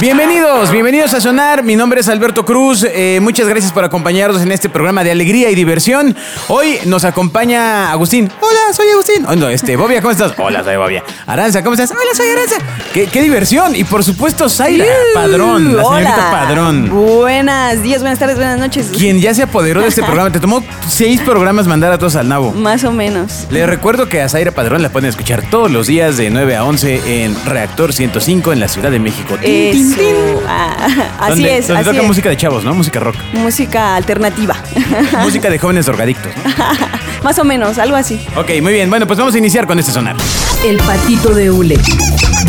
Bienvenidos, 0.00 0.72
bienvenidos 0.72 1.12
a 1.12 1.20
Sonar. 1.20 1.62
Mi 1.62 1.76
nombre 1.76 2.00
es 2.00 2.08
Alberto 2.08 2.46
Cruz. 2.46 2.86
Eh, 2.88 3.18
muchas 3.20 3.46
gracias 3.46 3.70
por 3.70 3.84
acompañarnos 3.84 4.40
en 4.40 4.50
este 4.50 4.70
programa 4.70 5.04
de 5.04 5.10
alegría 5.10 5.50
y 5.50 5.54
diversión. 5.54 6.16
Hoy 6.48 6.78
nos 6.86 7.04
acompaña 7.04 7.90
Agustín. 7.92 8.30
Hola, 8.40 8.72
soy 8.72 8.88
Agustín. 8.88 9.26
Oh, 9.28 9.36
no, 9.36 9.50
este, 9.50 9.76
Bobia, 9.76 10.00
¿cómo 10.00 10.12
estás? 10.12 10.32
Hola, 10.38 10.64
soy 10.64 10.76
Bobia. 10.76 11.04
Aranza, 11.26 11.62
¿cómo 11.62 11.74
estás? 11.74 11.90
Hola, 11.90 12.00
soy 12.14 12.28
Aranza. 12.28 12.56
Qué, 12.94 13.08
qué 13.08 13.20
diversión. 13.20 13.76
Y 13.76 13.84
por 13.84 14.02
supuesto, 14.02 14.48
Zaira, 14.48 14.86
Padrón, 15.12 15.76
la 15.76 15.84
señorita 15.84 16.14
Hola. 16.14 16.30
Padrón. 16.30 16.88
Buenas 16.88 17.82
días, 17.82 18.00
buenas 18.00 18.18
tardes, 18.18 18.36
buenas 18.36 18.58
noches. 18.58 18.88
Quien 18.96 19.20
ya 19.20 19.34
se 19.34 19.42
apoderó 19.42 19.82
de 19.82 19.88
este 19.88 20.02
programa. 20.02 20.32
Te 20.32 20.40
tomó 20.40 20.64
seis 20.88 21.20
programas 21.20 21.66
mandar 21.66 21.92
a 21.92 21.98
todos 21.98 22.16
al 22.16 22.26
nabo. 22.26 22.52
Más 22.52 22.84
o 22.84 22.92
menos. 22.92 23.46
Les 23.50 23.66
recuerdo 23.68 24.08
que 24.08 24.22
a 24.22 24.30
Zaira 24.30 24.52
Padrón 24.52 24.80
la 24.80 24.88
pueden 24.88 25.10
escuchar 25.10 25.42
todos 25.50 25.70
los 25.70 25.88
días 25.88 26.16
de 26.16 26.30
9 26.30 26.56
a 26.56 26.64
11 26.64 27.24
en 27.24 27.36
Reactor 27.44 27.92
105 27.92 28.54
en 28.54 28.60
la 28.60 28.68
Ciudad 28.68 28.90
de 28.90 28.98
México. 28.98 29.36
Tin, 29.42 29.89
Eso. 29.98 30.42
Ah, 30.48 30.76
así 31.20 31.46
es. 31.46 31.68
Donde 31.68 31.80
así 31.80 31.90
toca 31.90 32.02
es. 32.02 32.06
música 32.06 32.28
de 32.28 32.36
chavos, 32.36 32.64
¿no? 32.64 32.74
Música 32.74 33.00
rock. 33.00 33.16
Música 33.32 33.96
alternativa. 33.96 34.56
música 35.22 35.50
de 35.50 35.58
jóvenes 35.58 35.86
drogadictos. 35.86 36.32
¿no? 36.36 36.66
Más 37.22 37.38
o 37.38 37.44
menos, 37.44 37.78
algo 37.78 37.96
así. 37.96 38.20
Ok, 38.36 38.50
muy 38.62 38.72
bien. 38.72 38.88
Bueno, 38.88 39.06
pues 39.06 39.18
vamos 39.18 39.34
a 39.34 39.38
iniciar 39.38 39.66
con 39.66 39.78
este 39.78 39.92
sonar. 39.92 40.16
El 40.64 40.78
patito 40.78 41.34
de 41.34 41.50
hule 41.50 41.78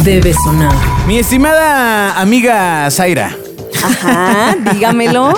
debe 0.03 0.33
sonar. 0.33 0.73
Mi 1.07 1.19
estimada 1.19 2.19
amiga 2.19 2.89
Zaira. 2.89 3.35
Ajá, 3.83 4.55
dígamelo. 4.73 5.33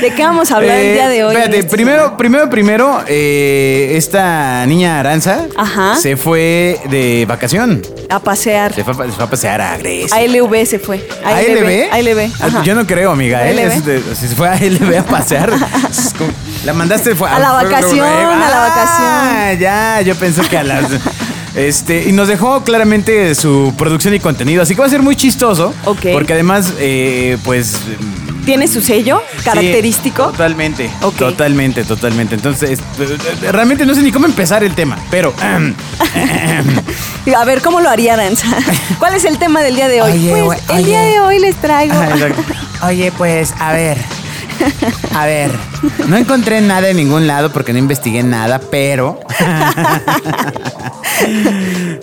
¿De 0.00 0.12
qué 0.14 0.22
vamos 0.22 0.50
a 0.50 0.56
hablar 0.56 0.78
el 0.78 0.94
día 0.94 1.08
de 1.08 1.24
hoy? 1.24 1.34
Espérate, 1.34 1.58
este 1.60 1.70
primero, 1.70 2.16
primero, 2.16 2.50
primero, 2.50 3.04
eh, 3.06 3.94
esta 3.96 4.64
niña 4.66 5.00
Aranza 5.00 5.46
Ajá. 5.56 5.96
se 5.96 6.16
fue 6.16 6.78
de 6.90 7.24
vacación. 7.28 7.82
A 8.08 8.20
pasear. 8.20 8.72
Se 8.74 8.84
fue, 8.84 8.92
a- 8.92 9.06
se 9.08 9.12
fue 9.12 9.24
a 9.24 9.30
pasear 9.30 9.60
a 9.60 9.76
Grecia. 9.78 10.16
ALV 10.16 10.66
se 10.66 10.78
fue. 10.78 11.06
¿ALB? 11.24 11.88
ALB. 11.92 12.30
Ah, 12.40 12.46
ajá. 12.46 12.62
Yo 12.64 12.74
no 12.74 12.86
creo, 12.86 13.10
amiga. 13.10 13.46
¿eh? 13.46 13.50
ALB. 13.50 13.72
Es 13.72 13.84
de- 13.84 14.14
si 14.14 14.28
se 14.28 14.34
fue 14.34 14.48
a 14.48 14.52
ALB 14.52 14.98
a 14.98 15.02
pasear. 15.04 15.50
la 16.64 16.72
mandaste 16.72 17.14
fue 17.14 17.28
A 17.28 17.38
la 17.38 17.52
vacación, 17.52 18.06
a 18.06 18.48
la 18.50 18.64
Ah, 18.76 19.52
ya, 19.58 20.00
yo 20.02 20.14
pensé 20.16 20.42
que 20.42 20.58
a 20.58 20.64
las. 20.64 20.84
Este, 21.54 22.08
y 22.08 22.12
nos 22.12 22.28
dejó 22.28 22.64
claramente 22.64 23.34
su 23.34 23.72
producción 23.78 24.14
y 24.14 24.20
contenido, 24.20 24.62
así 24.62 24.74
que 24.74 24.80
va 24.80 24.86
a 24.86 24.90
ser 24.90 25.02
muy 25.02 25.14
chistoso. 25.16 25.72
Ok. 25.84 26.06
Porque 26.12 26.32
además, 26.32 26.72
eh, 26.78 27.38
pues. 27.44 27.76
¿Tiene 28.44 28.68
su 28.68 28.82
sello 28.82 29.22
característico? 29.42 30.26
Sí, 30.26 30.32
totalmente. 30.32 30.90
Ok. 31.02 31.16
Totalmente, 31.16 31.84
totalmente. 31.84 32.34
Entonces, 32.34 32.80
eh, 32.98 33.52
realmente 33.52 33.86
no 33.86 33.94
sé 33.94 34.02
ni 34.02 34.12
cómo 34.12 34.26
empezar 34.26 34.64
el 34.64 34.74
tema, 34.74 34.98
pero. 35.10 35.32
A 37.36 37.44
ver, 37.44 37.62
¿cómo 37.62 37.80
lo 37.80 37.88
haría 37.88 38.14
Aranza? 38.14 38.46
¿Cuál 38.98 39.14
es 39.14 39.24
el 39.24 39.38
tema 39.38 39.62
del 39.62 39.76
día 39.76 39.88
de 39.88 40.02
hoy? 40.02 40.12
Oye, 40.12 40.44
pues 40.44 40.60
el 40.70 40.84
día 40.84 41.02
de 41.02 41.20
hoy 41.20 41.38
les 41.38 41.56
traigo. 41.56 41.94
Oye, 42.82 43.12
pues, 43.16 43.54
a 43.58 43.72
ver. 43.72 43.96
A 45.14 45.26
ver, 45.26 45.50
no 46.08 46.16
encontré 46.16 46.60
nada 46.60 46.88
en 46.88 46.96
ningún 46.96 47.26
lado 47.26 47.52
porque 47.52 47.72
no 47.72 47.78
investigué 47.78 48.22
nada, 48.22 48.60
pero. 48.70 49.20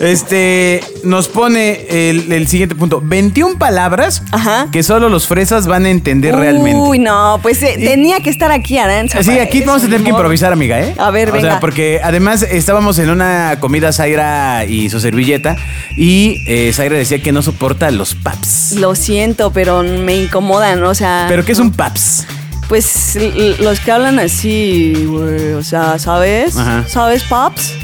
Este 0.00 0.80
nos 1.04 1.28
pone 1.28 2.08
el, 2.10 2.32
el 2.32 2.48
siguiente 2.48 2.74
punto: 2.74 3.00
21 3.04 3.58
palabras 3.58 4.22
Ajá. 4.32 4.68
que 4.72 4.82
solo 4.82 5.08
los 5.08 5.26
fresas 5.26 5.66
van 5.66 5.84
a 5.86 5.90
entender 5.90 6.34
realmente. 6.34 6.80
Uy, 6.80 6.98
no, 6.98 7.38
pues 7.42 7.62
eh, 7.62 7.74
Y- 7.78 7.84
tenía 7.84 8.20
que 8.20 8.30
estar 8.30 8.50
aquí 8.50 8.78
Aranza. 8.78 9.22
Sí, 9.22 9.38
aquí 9.38 9.60
vamos 9.62 9.82
a 9.82 9.86
tener 9.86 10.02
que 10.02 10.10
improvisar, 10.10 10.52
amiga, 10.52 10.80
¿eh? 10.80 10.94
A 10.98 11.10
ver, 11.10 11.28
O 11.28 11.32
sea, 11.32 11.40
venga. 11.42 11.60
porque 11.60 12.00
además 12.02 12.42
estábamos 12.42 12.98
en 12.98 13.10
una 13.10 13.56
comida 13.60 13.92
Zaira 13.92 14.64
y 14.64 14.88
su 14.90 14.98
servilleta 15.00 15.56
y 15.96 16.42
eh, 16.46 16.72
Zaira 16.72 16.96
decía 16.96 17.22
que 17.22 17.32
no 17.32 17.42
soporta 17.42 17.90
los 17.90 18.14
paps. 18.14 18.72
Lo 18.72 18.94
siento, 18.94 19.52
pero 19.52 19.82
me 19.82 20.16
incomodan, 20.16 20.82
o 20.84 20.94
sea. 20.94 21.26
¿Pero 21.28 21.44
qué 21.44 21.52
es 21.52 21.58
un 21.58 21.72
paps? 21.72 22.26
Pues 22.68 23.18
los 23.60 23.80
que 23.80 23.92
hablan 23.92 24.18
así, 24.18 25.04
güey, 25.06 25.52
o 25.52 25.62
sea, 25.62 25.98
¿sabes? 25.98 26.56
Ajá. 26.56 26.84
¿Sabes, 26.88 27.22
paps? 27.24 27.74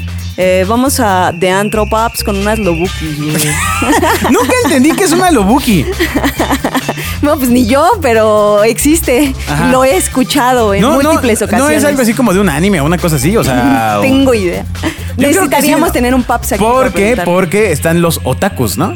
Eh, 0.41 0.65
vamos 0.69 0.99
a 1.01 1.31
de 1.33 1.49
antro 1.51 1.85
paps 1.89 2.23
con 2.23 2.37
unas 2.37 2.57
lobukis, 2.57 3.21
güey. 3.21 3.33
Nunca 4.31 4.53
entendí 4.63 4.93
que 4.93 5.03
es 5.03 5.11
una 5.11 5.29
lobuki. 5.31 5.85
no, 7.21 7.37
pues 7.37 7.49
ni 7.49 7.65
yo, 7.67 7.91
pero 8.01 8.63
existe. 8.63 9.33
Ajá. 9.49 9.67
Lo 9.71 9.83
he 9.83 9.97
escuchado 9.97 10.73
en 10.73 10.81
No, 10.81 10.91
no, 10.95 11.01
múltiples 11.11 11.41
ocasiones. 11.41 11.65
No 11.67 11.77
es 11.77 11.83
algo 11.83 12.01
así 12.01 12.13
como 12.13 12.33
de 12.33 12.39
un 12.39 12.47
anime 12.47 12.79
o 12.79 12.85
una 12.85 12.97
cosa 12.97 13.17
así, 13.17 13.35
o 13.35 13.43
sea. 13.43 13.95
o- 13.99 14.01
Tengo 14.01 14.33
idea. 14.33 14.65
Necesitaríamos 15.19 15.89
sí. 15.89 15.93
tener 15.93 16.15
un 16.15 16.23
paps 16.23 16.53
aquí. 16.53 16.63
¿Por 16.63 16.93
qué? 16.93 17.21
Porque 17.23 17.71
están 17.71 18.01
los 18.01 18.21
otakus, 18.23 18.77
¿no? 18.77 18.93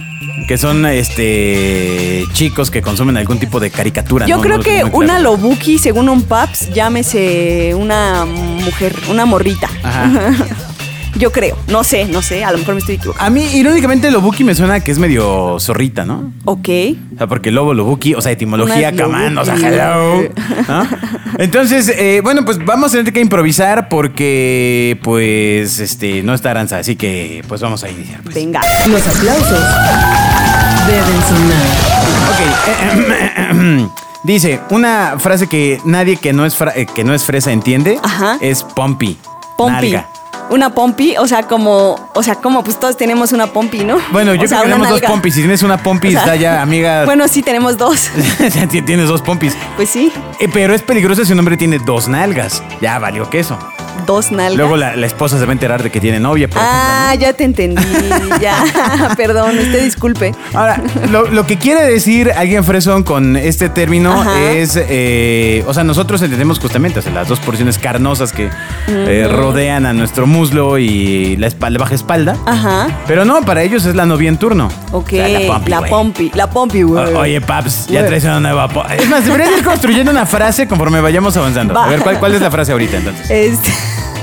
Que 0.47 0.57
son 0.57 0.85
este 0.85 2.23
chicos 2.33 2.71
que 2.71 2.81
consumen 2.81 3.15
algún 3.17 3.39
tipo 3.39 3.59
de 3.59 3.69
caricatura. 3.69 4.25
Yo 4.25 4.37
¿no? 4.37 4.41
creo 4.41 4.57
No 4.57 4.63
que 4.63 4.83
una 4.83 5.19
lobuki, 5.19 5.77
según 5.77 6.09
un 6.09 6.23
paps, 6.23 6.73
llámese 6.73 7.73
una 7.75 8.25
mujer, 8.25 8.95
una 9.09 9.25
morrita. 9.25 9.69
Ajá. 9.83 10.33
Yo 11.15 11.31
creo. 11.31 11.55
No 11.67 11.83
sé, 11.83 12.05
no 12.05 12.21
sé. 12.21 12.43
A 12.43 12.51
lo 12.51 12.57
mejor 12.57 12.73
me 12.73 12.79
estoy 12.79 12.95
equivocando. 12.95 13.25
A 13.25 13.29
mí, 13.29 13.45
irónicamente, 13.53 14.09
lobuki 14.09 14.43
me 14.43 14.55
suena 14.55 14.79
que 14.79 14.91
es 14.91 14.97
medio 14.97 15.57
zorrita, 15.59 16.05
¿no? 16.05 16.33
Ok. 16.45 16.69
O 17.13 17.17
sea, 17.17 17.27
porque 17.27 17.51
lobo, 17.51 17.73
lobuki, 17.73 18.15
o 18.15 18.21
sea, 18.21 18.31
etimología, 18.31 18.91
camán, 18.95 19.37
o 19.37 19.45
sea, 19.45 19.55
hello. 19.55 20.23
¿no? 20.67 20.87
Entonces, 21.37 21.89
eh, 21.89 22.21
bueno, 22.23 22.45
pues 22.45 22.63
vamos 22.63 22.91
a 22.93 22.97
tener 22.97 23.13
que 23.13 23.19
improvisar 23.19 23.89
porque, 23.89 24.99
pues, 25.03 25.79
este, 25.79 26.21
no 26.23 26.33
está 26.33 26.51
Aranza, 26.51 26.77
así 26.77 26.95
que, 26.95 27.43
pues 27.47 27.61
vamos 27.61 27.83
a 27.83 27.89
iniciar. 27.89 28.21
pues. 28.21 28.35
Venga. 28.35 28.61
Los 28.87 29.07
aplausos 29.07 29.59
deben 30.87 31.21
sonar. 31.29 31.63
Ok. 32.29 33.89
Dice, 34.23 34.61
una 34.69 35.15
frase 35.19 35.47
que 35.47 35.81
nadie 35.83 36.15
que 36.15 36.31
no 36.31 36.45
es, 36.45 36.55
fra- 36.55 36.71
eh, 36.75 36.85
que 36.85 37.03
no 37.03 37.13
es 37.13 37.23
fresa 37.25 37.51
entiende 37.51 37.99
Ajá. 38.01 38.37
es 38.39 38.63
pompi. 38.63 39.17
Pompi. 39.57 39.71
nalga. 39.91 40.07
Una 40.53 40.69
pompi, 40.69 41.15
o 41.17 41.27
sea, 41.27 41.41
como, 41.47 42.11
o 42.13 42.21
sea, 42.21 42.35
como 42.35 42.63
pues 42.63 42.79
todos 42.79 42.95
tenemos 42.95 43.31
una 43.31 43.47
pompi, 43.47 43.83
¿no? 43.83 43.97
Bueno, 44.11 44.35
yo 44.35 44.43
O 44.43 44.47
sea, 44.47 44.59
creo 44.59 44.75
que 44.75 44.81
tenemos 44.83 45.01
dos 45.01 45.09
pompis. 45.09 45.33
Si 45.33 45.39
tienes 45.41 45.63
una 45.63 45.77
pompi, 45.81 46.09
O 46.09 46.11
sea, 46.11 46.19
está 46.19 46.35
ya, 46.35 46.61
amiga. 46.61 47.05
Bueno, 47.05 47.27
sí, 47.27 47.41
tenemos 47.41 47.75
dos. 47.75 48.11
tienes 48.69 49.07
dos 49.07 49.23
pompis. 49.23 49.55
Pues 49.75 49.89
sí, 49.89 50.11
Eh, 50.39 50.47
pero 50.53 50.75
es 50.75 50.83
peligroso 50.83 51.25
si 51.25 51.33
un 51.33 51.39
hombre 51.39 51.57
tiene 51.57 51.79
dos 51.79 52.07
nalgas. 52.07 52.61
Ya 52.81 52.99
valió 52.99 53.27
queso. 53.31 53.57
Dos 54.05 54.31
nalgas. 54.31 54.55
Luego 54.57 54.77
la, 54.77 54.95
la 54.95 55.05
esposa 55.05 55.37
se 55.39 55.45
va 55.45 55.51
a 55.51 55.53
enterar 55.53 55.83
de 55.83 55.89
que 55.89 55.99
tiene 55.99 56.19
novia, 56.19 56.47
por 56.49 56.59
Ah, 56.61 57.13
ya 57.19 57.33
te 57.33 57.43
entendí, 57.43 57.81
ya. 58.41 58.63
Perdón, 59.17 59.57
usted 59.57 59.83
disculpe. 59.83 60.33
Ahora, 60.53 60.81
lo, 61.09 61.27
lo 61.27 61.45
que 61.45 61.57
quiere 61.57 61.85
decir 61.85 62.31
alguien 62.35 62.63
fresón 62.63 63.03
con 63.03 63.35
este 63.35 63.69
término 63.69 64.11
Ajá. 64.21 64.51
es, 64.51 64.77
eh, 64.77 65.63
o 65.67 65.73
sea, 65.73 65.83
nosotros 65.83 66.21
entendemos 66.21 66.59
justamente 66.59 66.99
o 66.99 67.01
sea, 67.01 67.11
las 67.13 67.27
dos 67.27 67.39
porciones 67.39 67.77
carnosas 67.77 68.31
que 68.31 68.49
eh, 68.87 69.27
rodean 69.29 69.85
a 69.85 69.93
nuestro 69.93 70.27
muslo 70.27 70.77
y 70.77 71.35
la, 71.37 71.47
espalda, 71.47 71.79
baja 71.79 71.95
espalda. 71.95 72.35
Ajá. 72.45 72.87
Pero 73.07 73.25
no, 73.25 73.41
para 73.41 73.63
ellos 73.63 73.85
es 73.85 73.95
la 73.95 74.05
novia 74.05 74.29
en 74.29 74.37
turno. 74.37 74.69
Ok, 74.91 75.07
O 75.07 75.15
sea, 75.15 75.27
la 75.27 75.47
pompi, 75.47 75.69
la 75.71 75.81
pompi, 75.81 76.31
la 76.33 76.49
pompi, 76.49 76.81
güey. 76.83 77.13
Oye, 77.15 77.41
Paps, 77.41 77.87
ya 77.87 77.99
Güey. 77.99 78.07
traes 78.07 78.23
una 78.25 78.39
nueva 78.39 78.69
Es 78.97 79.09
más, 79.09 79.25
deberías 79.25 79.51
ir 79.57 79.63
construyendo 79.63 80.11
una 80.11 80.25
frase 80.25 80.67
conforme 80.67 81.01
vayamos 81.01 81.35
avanzando. 81.37 81.73
Va. 81.73 81.85
A 81.85 81.89
ver, 81.89 81.99
¿cuál, 82.01 82.19
cuál 82.19 82.33
es 82.35 82.41
la 82.41 82.51
frase 82.51 82.71
ahorita 82.71 82.97
entonces? 82.97 83.29
Este, 83.29 83.71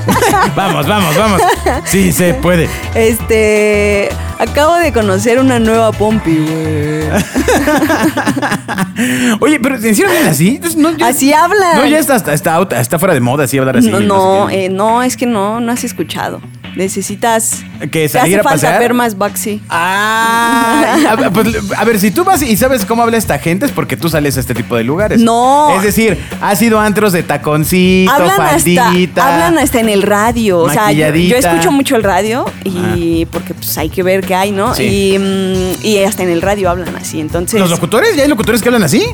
Vamos, 0.57 0.87
vamos, 0.87 1.17
vamos. 1.17 1.41
Sí, 1.85 2.13
se 2.13 2.35
puede. 2.35 2.69
este, 2.95 4.09
acabo 4.39 4.75
de 4.77 4.93
conocer 4.93 5.39
una 5.39 5.59
nueva 5.59 5.93
pompi, 5.93 6.37
güey. 6.37 7.01
Oye, 9.41 9.59
pero 9.61 9.77
¿en 9.77 9.83
serio 9.83 10.09
hablan 10.09 10.27
así? 10.29 10.57
Entonces, 10.57 10.79
No, 10.79 10.97
ya- 10.97 11.09
Así 11.09 11.33
hablan. 11.33 11.77
No, 11.77 11.87
ya 11.87 11.99
está, 11.99 12.17
está, 12.17 12.33
está, 12.35 12.55
out- 12.59 12.73
está 12.73 12.99
fuera 12.99 13.15
de 13.15 13.21
moda 13.21 13.45
así 13.45 13.59
hablar 13.59 13.77
así. 13.77 13.91
no, 13.91 13.99
sé 13.99 14.05
no, 14.07 14.47
qué. 14.49 14.67
eh, 14.67 14.69
no, 14.69 15.03
es 15.03 15.17
que 15.17 15.27
no, 15.27 15.61
no 15.61 15.73
has 15.73 15.85
escuchado. 15.85 16.41
Necesitas. 16.77 17.63
¿Que 17.91 18.09
salir 18.09 18.39
hace 18.39 18.41
a 18.41 18.43
falta 18.43 18.67
pasear? 18.67 18.81
ver 18.81 18.95
más 18.95 19.17
Baxi. 19.17 19.61
Ah, 19.69 21.07
a, 21.11 21.31
pues, 21.31 21.49
a 21.77 21.85
ver, 21.85 21.99
si 21.99 22.11
tú 22.11 22.25
vas 22.25 22.43
y 22.43 22.57
sabes 22.57 22.85
cómo 22.85 23.03
habla 23.03 23.17
esta 23.17 23.39
gente 23.39 23.67
es 23.67 23.73
porque 23.73 23.97
tú 23.97 24.09
sales 24.09 24.37
a 24.37 24.41
este 24.41 24.55
tipo 24.55 24.77
de 24.77 24.85
lugares. 24.85 25.21
No. 25.21 25.75
Es 25.77 25.83
decir, 25.83 26.19
has 26.41 26.61
ido 26.63 26.79
a 26.79 26.87
antros 26.87 27.13
de 27.13 27.23
taconcito, 27.23 28.13
Hablan 28.13 28.37
faldita. 28.37 28.91
hasta, 28.91 29.35
hablan 29.35 29.59
hasta 29.59 29.81
en 29.81 29.89
el 29.89 30.03
radio. 30.03 30.61
O 30.61 30.71
sea, 30.71 30.93
yo, 30.93 31.15
yo 31.15 31.37
escucho 31.37 31.73
mucho 31.73 31.97
el 31.97 32.03
radio 32.03 32.45
y 32.65 33.27
porque 33.27 33.55
pues 33.55 33.77
hay 33.79 33.89
que 33.89 34.03
ver 34.03 34.25
qué 34.25 34.35
hay, 34.35 34.53
¿no? 34.53 34.75
Sí. 34.75 35.15
Y, 35.15 35.19
mm, 35.19 35.85
y 35.87 35.99
hasta 36.05 36.23
en 36.23 36.31
el 36.31 36.43
radio 36.43 36.71
hablan 36.71 36.95
así. 36.97 37.21
Entonces. 37.21 37.59
¿Los 37.61 37.71
locutores? 37.71 38.17
¿Ya 38.17 38.23
hay 38.25 38.29
locutores 38.29 38.63
que 38.63 38.69
hablan 38.69 38.83
así? 38.85 39.05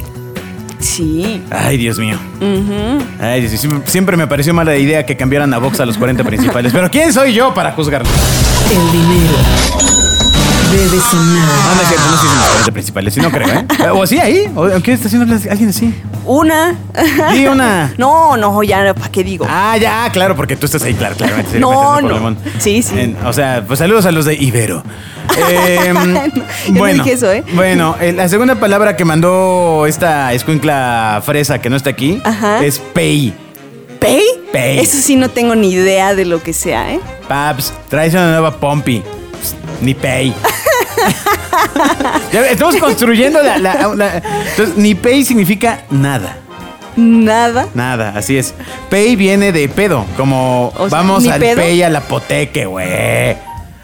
Sí. 0.78 1.42
Ay, 1.50 1.76
Dios 1.76 1.98
mío. 1.98 2.18
Ay, 3.20 3.40
Dios 3.40 3.52
mío. 3.52 3.60
Siempre, 3.60 3.90
siempre 3.90 4.16
me 4.16 4.26
pareció 4.26 4.54
mala 4.54 4.76
idea 4.76 5.04
que 5.06 5.16
cambiaran 5.16 5.52
a 5.54 5.58
Vox 5.58 5.80
a 5.80 5.86
los 5.86 5.98
40 5.98 6.24
principales. 6.24 6.72
Pero 6.72 6.90
¿quién 6.90 7.12
soy 7.12 7.32
yo 7.32 7.54
para 7.54 7.72
juzgarlo? 7.72 8.08
El 8.70 8.92
dinero 8.92 9.95
Debe 10.76 11.00
sonar. 11.00 11.48
No, 11.48 11.74
no 11.74 11.80
es 11.80 11.88
cierto, 11.88 12.06
no 12.06 12.14
estoy 12.14 12.28
en 12.28 12.36
los 12.36 12.46
40 12.48 12.72
principales, 12.72 13.14
sí, 13.14 13.20
no 13.20 13.30
creo, 13.30 13.48
¿eh? 13.48 13.66
O 13.94 14.06
sí, 14.06 14.18
ahí. 14.18 14.50
¿O 14.54 14.68
qué 14.82 14.92
está 14.92 15.06
haciendo 15.06 15.34
alguien 15.50 15.70
así? 15.70 15.94
Una. 16.26 16.76
Di 17.32 17.46
una. 17.46 17.94
No, 17.98 18.36
no, 18.36 18.62
ya, 18.62 18.92
¿para 18.92 19.10
qué 19.10 19.24
digo? 19.24 19.46
Ah, 19.48 19.78
ya, 19.78 20.10
claro, 20.12 20.36
porque 20.36 20.54
tú 20.54 20.66
estás 20.66 20.82
ahí, 20.82 20.92
claro, 20.92 21.16
claro. 21.16 21.34
No, 21.58 22.02
no. 22.02 22.36
Sí, 22.58 22.82
sí. 22.82 23.16
o 23.24 23.32
sea, 23.32 23.64
pues 23.66 23.78
saludos 23.78 24.04
a 24.04 24.12
los 24.12 24.26
de 24.26 24.34
Ibero. 24.34 24.82
Eh, 25.38 25.92
yo 26.68 26.72
no 26.72 26.84
dije 26.86 27.12
eso, 27.12 27.30
¿eh? 27.30 27.44
Bueno, 27.52 27.96
eh, 28.00 28.12
la 28.12 28.28
segunda 28.28 28.54
palabra 28.54 28.96
que 28.96 29.04
mandó 29.04 29.84
esta 29.86 30.32
escuincla 30.32 31.20
fresa 31.26 31.58
que 31.60 31.68
no 31.68 31.76
está 31.76 31.90
aquí 31.90 32.22
Ajá. 32.24 32.64
es 32.64 32.78
pay. 32.78 33.34
¿Pay? 34.00 34.22
Pay. 34.52 34.78
Eso 34.78 34.98
sí 34.98 35.16
no 35.16 35.28
tengo 35.28 35.54
ni 35.54 35.72
idea 35.72 36.14
de 36.14 36.24
lo 36.24 36.42
que 36.42 36.52
sea, 36.52 36.92
¿eh? 36.94 37.00
Paps, 37.28 37.74
traes 37.88 38.14
una 38.14 38.30
nueva 38.30 38.58
pompi. 38.60 39.02
Ni 39.82 39.94
pay. 39.94 40.32
Estamos 42.50 42.76
construyendo 42.76 43.42
la, 43.42 43.58
la- 43.58 43.94
la- 43.94 44.16
Entonces, 44.50 44.76
ni 44.76 44.94
pay 44.94 45.24
significa 45.24 45.84
nada. 45.90 46.38
Nada. 46.96 47.66
Nada, 47.74 48.14
así 48.16 48.38
es. 48.38 48.54
Pay 48.88 49.16
viene 49.16 49.52
de 49.52 49.68
pedo, 49.68 50.06
como 50.16 50.68
O 50.78 50.88
sea, 50.88 50.98
vamos 50.98 51.22
¿ni 51.22 51.28
al 51.30 51.40
pedo? 51.40 51.56
pay 51.56 51.82
a 51.82 51.90
la 51.90 52.00
poteque, 52.00 52.64
güey. 52.66 53.36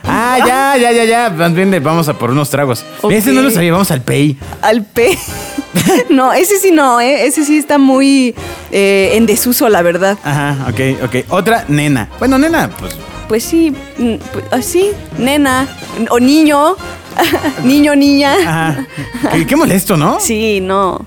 Ah, 0.04 0.38
ya, 0.38 0.76
ya, 0.78 0.92
ya, 0.92 1.04
ya. 1.04 1.30
Más 1.30 1.52
bien 1.54 1.78
vamos 1.82 2.08
a 2.08 2.14
por 2.14 2.30
unos 2.30 2.50
tragos. 2.50 2.84
Ok. 3.02 3.12
Ese 3.12 3.32
no 3.32 3.42
lo 3.42 3.50
sabía, 3.50 3.70
vamos 3.72 3.90
al 3.90 4.00
pay. 4.00 4.36
Al 4.62 4.82
P. 4.82 5.16
no, 6.10 6.32
ese 6.32 6.58
sí 6.58 6.70
no, 6.72 7.00
¿eh? 7.00 7.26
Ese 7.26 7.44
sí 7.44 7.56
está 7.58 7.78
muy 7.78 8.34
eh, 8.72 9.10
en 9.14 9.26
desuso, 9.26 9.68
la 9.68 9.82
verdad. 9.82 10.16
Ajá, 10.24 10.66
ok, 10.68 11.04
ok. 11.04 11.16
Otra, 11.30 11.64
nena. 11.68 12.08
Bueno, 12.18 12.38
nena, 12.38 12.70
pues. 12.78 12.96
Pues 13.28 13.44
sí, 13.44 13.70
mm, 13.98 14.14
pues, 14.32 14.44
así, 14.50 14.90
nena. 15.18 15.68
O 16.10 16.18
niño. 16.18 16.76
niño, 17.64 17.94
niña. 17.96 18.34
Ajá. 18.34 18.86
Qué, 19.32 19.46
qué 19.46 19.56
molesto, 19.56 19.96
¿no? 19.96 20.18
Sí, 20.20 20.60
no. 20.60 21.04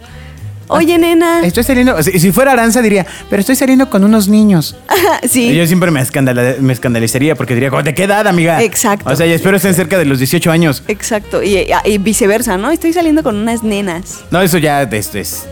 Oye, 0.67 0.97
nena. 0.97 1.41
Estoy 1.45 1.63
saliendo. 1.63 2.01
Si, 2.01 2.17
si 2.19 2.31
fuera 2.31 2.53
Aranza 2.53 2.81
diría, 2.81 3.05
pero 3.29 3.39
estoy 3.39 3.55
saliendo 3.55 3.87
con 3.87 4.03
unos 4.03 4.27
niños. 4.27 4.75
sí. 5.29 5.49
Y 5.49 5.55
yo 5.55 5.67
siempre 5.67 5.91
me, 5.91 6.01
escandala- 6.01 6.55
me 6.59 6.73
escandalizaría 6.73 7.35
porque 7.35 7.53
diría, 7.53 7.69
¿de 7.69 7.93
qué 7.93 8.05
edad, 8.05 8.25
amiga? 8.27 8.63
Exacto. 8.63 9.07
O 9.11 9.15
sea, 9.15 9.27
y 9.27 9.31
espero 9.31 9.57
estén 9.57 9.75
cerca 9.75 9.99
de 9.99 10.05
los 10.05 10.17
18 10.17 10.49
años. 10.51 10.81
Exacto. 10.87 11.43
Y, 11.43 11.67
y 11.85 11.97
viceversa, 11.99 12.57
¿no? 12.57 12.71
Estoy 12.71 12.93
saliendo 12.93 13.21
con 13.21 13.35
unas 13.35 13.61
nenas. 13.61 14.23
No, 14.31 14.41
eso 14.41 14.57
ya 14.57 14.81
es, 14.81 15.13
es- 15.13 15.45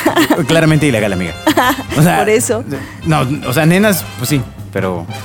claramente 0.46 0.86
ilegal, 0.86 1.14
amiga. 1.14 1.32
O 1.96 2.02
sea, 2.02 2.18
Por 2.18 2.28
eso. 2.28 2.62
No, 3.06 3.26
o 3.46 3.52
sea, 3.54 3.64
nenas, 3.64 4.04
pues 4.18 4.28
sí, 4.28 4.42
pero. 4.72 5.06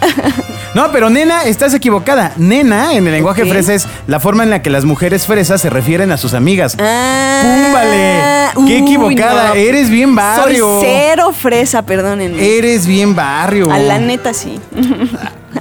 No, 0.73 0.91
pero 0.91 1.07
nena, 1.11 1.43
estás 1.43 1.71
equivocada. 1.75 2.31
Nena, 2.35 2.93
en 2.95 3.05
el 3.05 3.13
lenguaje 3.13 3.45
fresa, 3.45 3.75
es 3.75 3.87
la 4.07 4.19
forma 4.19 4.41
en 4.41 4.49
la 4.49 4.63
que 4.63 4.71
las 4.71 4.85
mujeres 4.85 5.27
fresas 5.27 5.61
se 5.61 5.69
refieren 5.69 6.11
a 6.11 6.17
sus 6.17 6.33
amigas. 6.33 6.75
Ah, 6.79 7.43
¡Púmbale! 7.43 8.21
¡Qué 8.67 8.81
uy, 8.81 8.83
equivocada! 8.83 9.49
no. 9.49 9.53
Eres 9.53 9.91
bien 9.91 10.15
barrio. 10.15 10.79
Soy 10.79 10.87
cero 10.89 11.31
fresa, 11.31 11.83
perdónenme. 11.83 12.57
Eres 12.57 12.87
bien 12.87 13.15
barrio. 13.15 13.71
A 13.71 13.77
la 13.77 13.99
neta 13.99 14.33
sí. 14.33 14.59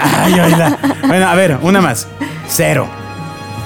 Ay, 0.00 0.40
oíla. 0.40 0.78
Bueno, 1.06 1.28
a 1.28 1.34
ver, 1.34 1.58
una 1.60 1.82
más. 1.82 2.06
Cero. 2.48 2.88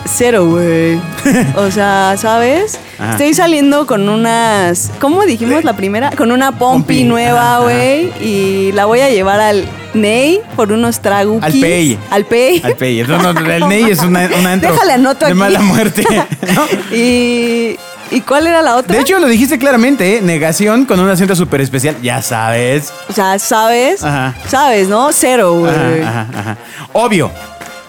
Cero, 0.06 0.46
güey. 0.46 1.00
O 1.56 1.70
sea, 1.70 2.14
¿sabes? 2.18 2.78
Ajá. 2.98 3.12
Estoy 3.12 3.34
saliendo 3.34 3.86
con 3.86 4.08
unas. 4.08 4.90
¿Cómo 5.00 5.24
dijimos 5.24 5.64
la 5.64 5.74
primera? 5.74 6.10
Con 6.10 6.32
una 6.32 6.52
pompi 6.52 6.76
Pompi, 6.76 7.04
nueva, 7.04 7.60
güey. 7.60 8.12
Y 8.22 8.72
la 8.72 8.84
voy 8.86 9.00
a 9.00 9.10
llevar 9.10 9.40
al 9.40 9.64
Ney 9.94 10.40
por 10.54 10.72
unos 10.72 11.00
traguquis. 11.00 11.44
Al 11.44 11.52
Pey. 11.60 11.98
Al 12.10 12.24
Pey. 12.24 12.60
Al 12.64 12.74
pey. 12.76 13.02
No, 13.06 13.32
no, 13.32 13.40
el 13.50 13.68
Ney 13.68 13.84
es 13.90 14.00
una, 14.02 14.28
una 14.38 14.56
Déjale 14.56 14.92
anoto 14.92 15.24
de 15.26 15.32
aquí. 15.32 15.38
mala 15.38 15.60
muerte. 15.60 16.04
¿no? 16.54 16.96
y. 16.96 17.76
¿Y 18.08 18.20
cuál 18.20 18.46
era 18.46 18.62
la 18.62 18.76
otra? 18.76 18.94
De 18.94 19.02
hecho, 19.02 19.18
lo 19.18 19.26
dijiste 19.26 19.58
claramente, 19.58 20.18
¿eh? 20.18 20.22
Negación 20.22 20.84
con 20.84 21.00
un 21.00 21.08
acento 21.08 21.34
súper 21.34 21.60
especial. 21.60 21.96
Ya 22.02 22.22
sabes. 22.22 22.92
O 23.08 23.12
sea, 23.12 23.36
¿sabes? 23.40 24.04
Ajá. 24.04 24.32
¿Sabes, 24.48 24.86
no? 24.88 25.10
Cero, 25.12 25.54
güey. 25.58 26.02
Ajá, 26.02 26.26
ajá, 26.30 26.38
ajá. 26.38 26.56
Obvio. 26.92 27.32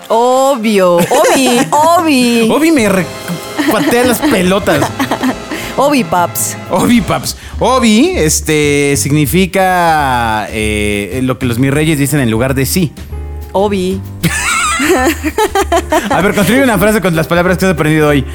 Obvio. 0.09 0.95
Obi. 0.97 1.59
Obi. 1.71 2.49
Obi 2.51 2.71
me 2.71 2.89
re- 2.89 3.05
patea 3.71 4.03
las 4.05 4.19
pelotas. 4.19 4.81
Obi, 5.75 6.03
paps. 6.03 6.57
Obi, 6.71 7.01
paps. 7.01 7.37
Obi, 7.59 8.13
este, 8.15 8.95
significa 8.97 10.47
eh, 10.49 11.19
lo 11.23 11.37
que 11.37 11.45
los 11.45 11.59
mis 11.59 11.71
reyes 11.71 11.99
dicen 11.99 12.19
en 12.19 12.31
lugar 12.31 12.55
de 12.55 12.65
sí. 12.65 12.91
Obi. 13.51 14.01
A 16.09 16.21
ver, 16.21 16.33
construye 16.35 16.63
una 16.63 16.77
frase 16.77 17.01
con 17.01 17.15
las 17.15 17.27
palabras 17.27 17.57
que 17.57 17.65
has 17.65 17.71
aprendido 17.73 18.07
hoy. 18.07 18.25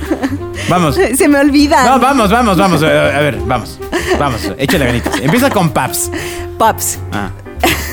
Vamos. 0.68 0.94
Se 1.16 1.28
me 1.28 1.38
olvida. 1.38 1.84
No, 1.84 1.98
vamos, 1.98 2.30
vamos, 2.30 2.56
vamos. 2.56 2.82
A 2.82 2.86
a 2.86 3.20
ver, 3.20 3.38
vamos. 3.46 3.78
Vamos, 4.18 4.40
échale 4.58 4.86
ganitas. 4.86 5.14
Empieza 5.20 5.50
con 5.50 5.70
paps. 5.70 6.10
Paps. 6.58 6.98
Ah. 7.12 7.30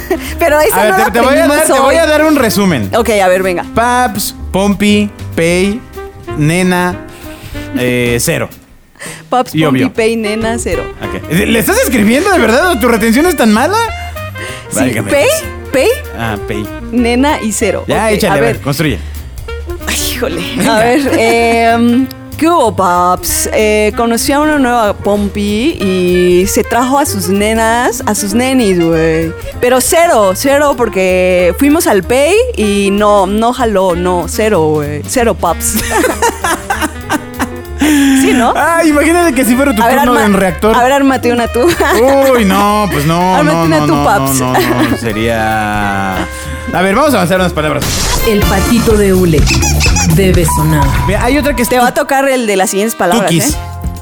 Pero 0.40 0.60
esa 0.60 0.76
A 0.78 0.84
ver, 0.84 0.92
no 0.92 0.98
te, 0.98 1.04
la 1.04 1.12
te 1.12 1.20
voy 1.22 1.38
a 1.38 1.48
dar, 1.48 1.66
te 1.66 1.72
hoy. 1.74 1.80
voy 1.80 1.96
a 1.96 2.06
dar 2.06 2.26
un 2.26 2.36
resumen. 2.36 2.90
Ok, 2.96 3.10
a 3.24 3.28
ver, 3.28 3.44
venga. 3.44 3.66
Paps, 3.76 4.36
Pompi, 4.52 5.10
Pay, 5.36 5.80
Nena, 6.38 6.96
eh, 7.78 8.18
cero. 8.20 8.50
Paps, 9.30 9.54
Y 9.56 9.64
Pompi, 9.64 9.84
obvio. 9.84 9.94
Pay, 9.94 10.16
nena, 10.18 10.58
cero. 10.58 10.84
Ok. 11.02 11.32
¿Le 11.32 11.60
estás 11.60 11.78
escribiendo 11.84 12.32
de 12.32 12.40
verdad 12.40 12.72
o 12.72 12.80
tu 12.80 12.88
retención 12.88 13.26
es 13.28 13.36
tan 13.38 13.54
mala? 13.54 13.78
Sí, 14.70 14.76
Válgame 14.80 15.12
Pay, 15.12 15.24
Dios. 15.24 15.44
Pay, 15.72 15.88
Ah, 16.18 16.38
Pay. 16.48 16.66
nena 16.92 17.42
y 17.42 17.52
cero. 17.52 17.86
Ya, 17.88 18.06
Ok, 18.08 18.12
échale, 18.14 18.40
a 18.40 18.42
ver, 18.42 18.60
construye. 18.60 19.00
Ay, 19.88 19.96
híjole. 20.12 20.42
A 20.68 20.80
ver, 20.80 21.12
eh, 21.18 22.06
¿qué 22.40 22.48
hubo, 22.48 22.74
Paps? 22.76 23.50
Eh, 23.54 23.92
conocí 23.98 24.32
a 24.32 24.40
una 24.40 24.58
nueva 24.60 24.94
Pompi 24.94 25.78
y 25.80 26.48
se 26.48 26.64
trajo 26.64 26.98
a 26.98 27.06
sus 27.06 27.28
nenas, 27.30 28.02
a 28.06 28.16
sus 28.16 28.34
nenis, 28.34 28.80
güey. 28.84 29.34
Pero 29.60 29.82
cero, 29.82 30.32
cero, 30.36 30.74
porque 30.78 31.54
fuimos 31.60 31.86
al 31.88 32.04
Pay 32.04 32.34
y 32.56 32.90
no, 32.92 33.28
no 33.28 33.52
jaló, 33.54 33.96
no, 33.96 34.26
cero, 34.28 34.62
güey. 34.70 35.02
Cero, 35.08 35.36
Paps. 35.36 35.76
sí, 37.80 38.34
¿no? 38.34 38.54
Ah, 38.56 38.84
imagínate 38.86 39.34
que 39.34 39.44
si 39.46 39.56
fuera 39.56 39.76
tu 39.76 39.82
A 39.82 39.88
ver, 39.88 39.98
turno 39.98 40.14
arma- 40.14 40.26
en 40.26 40.34
reactor. 40.34 40.76
A 40.76 40.84
ver, 40.84 40.94
ármate 40.94 41.32
una 41.34 41.48
tú. 41.48 41.62
Uy, 42.34 42.46
no, 42.46 42.88
pues 42.92 43.06
no, 43.06 43.36
Ármate 43.36 43.58
no, 43.58 43.64
una 43.66 43.80
no, 43.80 43.86
tú, 43.86 43.96
no, 43.96 44.06
Paps. 44.06 44.40
no, 44.40 44.54
no, 44.54 44.60
no, 44.92 44.98
sería... 44.98 46.28
A 46.74 46.82
ver, 46.82 46.96
vamos 46.96 47.14
a 47.14 47.18
avanzar 47.18 47.40
unas 47.40 47.54
palabras. 47.54 47.84
El 48.28 48.40
patito 48.42 48.96
de 48.96 49.14
hule 49.14 49.42
debe 50.16 50.46
sonar. 50.46 50.86
Mira, 51.08 51.24
hay 51.24 51.38
otra 51.38 51.56
que 51.56 51.64
es 51.64 51.70
Te 51.70 51.80
va 51.80 51.88
a 51.88 51.94
tocar 51.94 52.28
el 52.30 52.46
de 52.48 52.56
las 52.56 52.70
siguientes 52.70 52.96
palabras. 52.96 53.28
Tukis. 53.30 53.54
¿eh? 53.54 53.58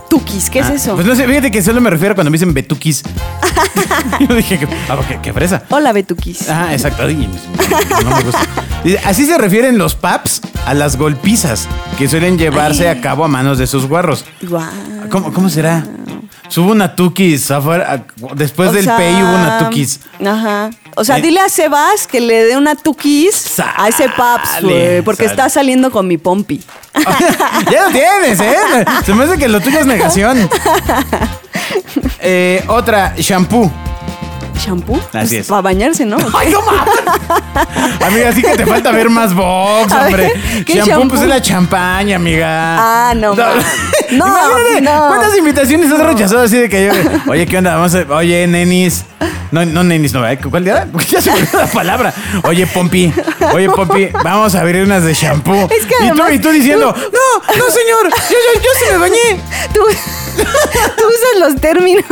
Tukis, 0.10 0.50
¿qué 0.50 0.62
Ah, 0.62 0.70
es 0.74 0.82
eso? 0.82 0.96
Pues 0.96 1.06
no 1.08 1.16
sé, 1.16 1.26
fíjate 1.28 1.52
que 1.52 1.62
solo 1.62 1.80
me 1.82 1.90
refiero 1.90 2.16
cuando 2.16 2.30
me 2.32 2.36
dicen 2.36 2.54
betukis. 2.54 3.04
Yo 4.20 4.36
dije, 4.36 4.60
que, 4.60 4.68
ah, 4.90 4.98
qué, 5.08 5.20
qué 5.22 5.34
fresa. 5.34 5.64
Hola, 5.70 5.92
Betukis. 5.94 6.50
Ah, 6.50 6.70
exacto. 6.74 7.04
Ay, 7.04 7.30
no 8.04 8.16
me 8.16 8.24
gusta. 8.24 8.40
Dice, 8.84 9.00
Así 9.06 9.26
se 9.26 9.38
refieren 9.38 9.78
los 9.78 9.96
paps 9.96 10.42
a 10.66 10.74
las 10.74 10.98
golpizas 10.98 11.68
que 11.98 12.08
suelen 12.08 12.38
llevarse 12.38 12.90
a 12.90 13.02
cabo 13.02 13.26
a 13.26 13.28
manos 13.28 13.58
de 13.58 13.68
sus 13.68 13.86
guarros. 13.88 14.26
Guau. 14.42 14.66
¿Cómo, 15.10 15.34
cómo 15.34 15.50
será? 15.50 15.86
Subo 16.48 16.72
una 16.72 16.96
tukis 16.96 17.52
afuera, 17.52 18.06
después 18.36 18.70
O 18.70 18.74
del 18.74 18.86
sea, 18.86 18.98
pay 18.98 19.14
hubo 19.14 19.36
una 19.36 19.60
tukis. 19.60 20.00
Ajá. 20.26 20.70
O 21.00 21.04
sea, 21.04 21.20
Eh. 21.20 21.22
dile 21.22 21.40
a 21.40 21.48
Sebas 21.48 22.08
que 22.08 22.20
le 22.20 22.44
dé 22.46 22.58
una 22.58 22.76
tukis 22.76 23.60
a 23.60 23.88
ese 23.88 24.10
Paps, 24.10 24.62
güey. 24.64 25.02
Porque 25.04 25.24
sale. 25.26 25.32
está 25.36 25.50
saliendo 25.50 25.92
con 25.92 26.08
mi 26.08 26.18
Pompi. 26.18 26.60
ya 27.72 27.84
lo 27.86 27.90
tienes, 27.92 28.40
¿eh? 28.40 28.56
Se 29.06 29.14
me 29.14 29.24
hace 29.26 29.38
que 29.38 29.48
lo 29.48 29.60
tuyo 29.62 29.80
es 29.80 29.86
negación. 29.86 30.50
Eh, 32.20 32.64
otra, 32.68 33.14
shampoo. 33.18 33.72
¿Shampoo? 34.60 35.00
Así 35.14 35.38
es. 35.38 35.48
Para 35.48 35.62
bañarse, 35.62 36.06
¿no? 36.06 36.18
¡Ay, 36.38 36.50
no 36.50 36.62
mames! 36.62 38.02
Amiga, 38.06 38.30
así 38.30 38.42
que 38.42 38.56
te 38.56 38.66
falta 38.66 38.92
ver 38.92 39.10
más 39.10 39.34
box, 39.34 39.92
A 39.92 40.04
ver, 40.04 40.06
hombre. 40.08 40.34
¿qué 40.66 40.74
Shampoo, 40.76 40.90
shampoo? 40.92 41.08
pues 41.10 41.22
es 41.22 41.28
la 41.28 41.42
champaña, 41.42 42.16
amiga. 42.16 42.50
Ah, 43.10 43.14
no. 43.16 43.36
No, 43.36 43.44
Imagínate, 44.10 44.82
no. 44.82 45.08
¿Cuántas 45.10 45.38
invitaciones 45.38 45.92
has 45.92 46.00
rechazado 46.00 46.42
así 46.44 46.58
de 46.58 46.70
que 46.70 46.86
yo, 46.88 46.92
oye, 47.32 47.46
¿qué 47.46 47.58
onda? 47.58 47.76
Vamos 47.76 47.94
a, 47.96 48.06
oye, 48.14 48.48
nenis. 48.48 49.06
No, 49.52 49.66
no, 49.66 49.84
nenis, 49.84 50.14
no, 50.14 50.28
¿eh? 50.28 50.38
¿cuál 50.50 50.64
día? 50.64 50.88
Ya 51.10 51.22
se 51.22 51.32
me 51.32 51.38
olvidó 51.38 51.60
la 51.60 51.68
palabra. 51.68 52.14
Oye, 52.44 52.68
Pompi, 52.68 53.14
oye, 53.54 53.70
Pompi, 53.70 54.08
vamos 54.24 54.56
a 54.56 54.62
abrir 54.62 54.84
unas 54.84 55.04
de 55.04 55.14
shampoo. 55.14 55.70
Es 55.72 55.86
que 55.86 55.96
y, 56.06 56.10
tú, 56.12 56.24
y 56.34 56.40
tú 56.40 56.50
diciendo, 56.50 56.94
tú- 56.94 57.00
no, 57.00 57.56
no, 57.56 57.64
señor, 57.72 58.10
yo, 58.30 58.36
yo, 58.56 58.62
yo 58.62 58.70
sí 58.78 58.86
me 58.92 58.98
bañé. 58.98 59.42
Tú, 59.74 59.82
tú 60.98 61.04
usas 61.08 61.40
los 61.52 61.62
términos 61.62 62.04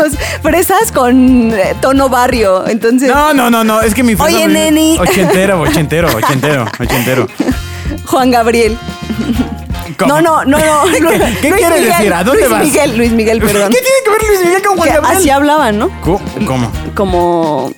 fresas 0.41 0.91
con 0.91 1.51
eh, 1.53 1.75
tono 1.81 2.09
barrio. 2.09 2.67
Entonces, 2.67 3.09
No, 3.09 3.33
no, 3.33 3.49
no, 3.49 3.63
no, 3.63 3.81
es 3.81 3.93
que 3.93 4.03
mi 4.03 4.15
fresa 4.15 4.35
Oye, 4.35 4.47
neni. 4.47 4.97
Ochentero, 4.99 5.61
ochentero, 5.61 6.07
ochentero, 6.15 6.65
ochentero. 6.79 7.27
Juan 8.05 8.31
Gabriel. 8.31 8.77
¿Cómo? 9.97 10.21
No, 10.21 10.21
no, 10.21 10.45
no, 10.45 10.57
no. 10.57 11.09
¿Qué, 11.09 11.35
qué 11.41 11.51
quieres 11.51 11.79
Miguel, 11.79 11.85
decir? 11.85 12.13
¿A 12.13 12.23
dónde 12.23 12.41
Luis 12.41 12.51
vas? 12.51 12.63
Miguel, 12.65 12.97
Luis 12.97 13.11
Miguel, 13.11 13.39
perdón. 13.39 13.71
¿Qué 13.71 13.79
tiene 13.79 13.97
que 14.03 14.09
ver 14.11 14.21
Luis 14.27 14.39
Miguel 14.45 14.61
con 14.63 14.77
Juan 14.77 14.89
Que 14.89 14.95
Gabriel? 14.95 15.17
así 15.17 15.29
hablaban, 15.29 15.77
¿no? 15.79 15.89
¿Cómo? 16.01 16.21
¿Cómo? 16.45 16.71
Como. 16.95 17.71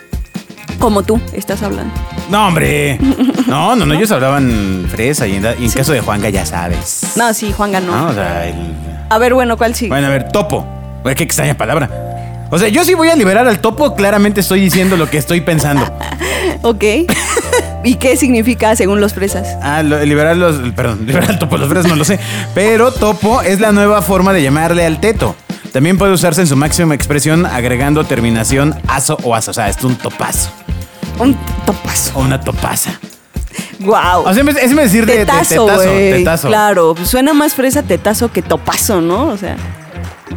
Como 0.79 1.01
tú 1.03 1.19
estás 1.33 1.63
hablando. 1.63 1.91
No, 2.29 2.47
hombre. 2.47 2.99
No, 3.47 3.75
no, 3.75 3.85
no, 3.85 3.93
ellos 3.95 4.11
hablaban 4.11 4.85
fresa 4.91 5.25
y 5.25 5.35
en, 5.37 5.45
y 5.59 5.65
en 5.65 5.71
caso 5.71 5.91
de 5.91 6.01
Juanga 6.01 6.29
ya 6.29 6.45
sabes. 6.45 7.13
No, 7.15 7.33
sí, 7.33 7.51
Juan 7.55 7.71
ganó. 7.71 7.95
No, 7.95 8.07
o 8.09 8.13
sea, 8.13 8.45
el... 8.47 8.55
A 9.09 9.17
ver, 9.17 9.33
bueno, 9.33 9.57
¿cuál 9.57 9.73
sigue? 9.73 9.89
Bueno, 9.89 10.07
a 10.07 10.09
ver, 10.11 10.29
topo. 10.31 10.65
Qué 11.15 11.23
extraña 11.23 11.55
palabra. 11.57 11.89
O 12.51 12.59
sea, 12.59 12.67
yo 12.67 12.83
sí 12.83 12.93
voy 12.93 13.09
a 13.09 13.15
liberar 13.15 13.47
al 13.47 13.59
topo, 13.59 13.95
claramente 13.95 14.41
estoy 14.41 14.59
diciendo 14.59 14.97
lo 14.97 15.09
que 15.09 15.17
estoy 15.17 15.41
pensando. 15.41 15.85
Ok. 16.63 16.83
¿Y 17.83 17.95
qué 17.95 18.17
significa 18.17 18.75
según 18.75 18.99
los 18.99 19.13
fresas? 19.13 19.47
Ah, 19.61 19.81
lo- 19.83 20.03
liberar 20.03 20.35
los. 20.35 20.55
Perdón, 20.73 20.99
liberar 21.05 21.31
al 21.31 21.39
topo, 21.39 21.57
los 21.57 21.69
fresas 21.69 21.87
no 21.89 21.95
lo 21.95 22.03
sé. 22.05 22.19
Pero 22.53 22.91
topo 22.91 23.41
es 23.41 23.59
la 23.59 23.71
nueva 23.71 24.01
forma 24.01 24.33
de 24.33 24.41
llamarle 24.41 24.85
al 24.85 24.99
teto. 24.99 25.35
También 25.71 25.97
puede 25.97 26.13
usarse 26.13 26.41
en 26.41 26.47
su 26.47 26.55
máxima 26.55 26.95
expresión 26.95 27.45
agregando 27.45 28.03
terminación 28.03 28.75
aso 28.87 29.17
o 29.23 29.35
aso. 29.35 29.51
O 29.51 29.53
sea, 29.53 29.69
es 29.69 29.81
un 29.83 29.95
topazo 29.95 30.49
Un 31.19 31.37
topazo. 31.65 32.11
o 32.17 32.21
una 32.21 32.39
topaza. 32.41 32.99
Wow. 33.79 34.23
O 34.25 34.33
sea, 34.33 34.43
es 34.43 34.75
decir 34.75 35.05
de, 35.05 35.13
de 35.13 35.19
tetazo, 35.19 35.65
tetazo. 35.67 35.83
tetazo. 35.83 36.47
Claro, 36.47 36.95
suena 37.03 37.33
más 37.33 37.53
fresa 37.53 37.83
tetazo 37.83 38.31
que 38.31 38.41
topazo, 38.41 39.01
¿no? 39.01 39.27
O 39.27 39.37
sea. 39.37 39.55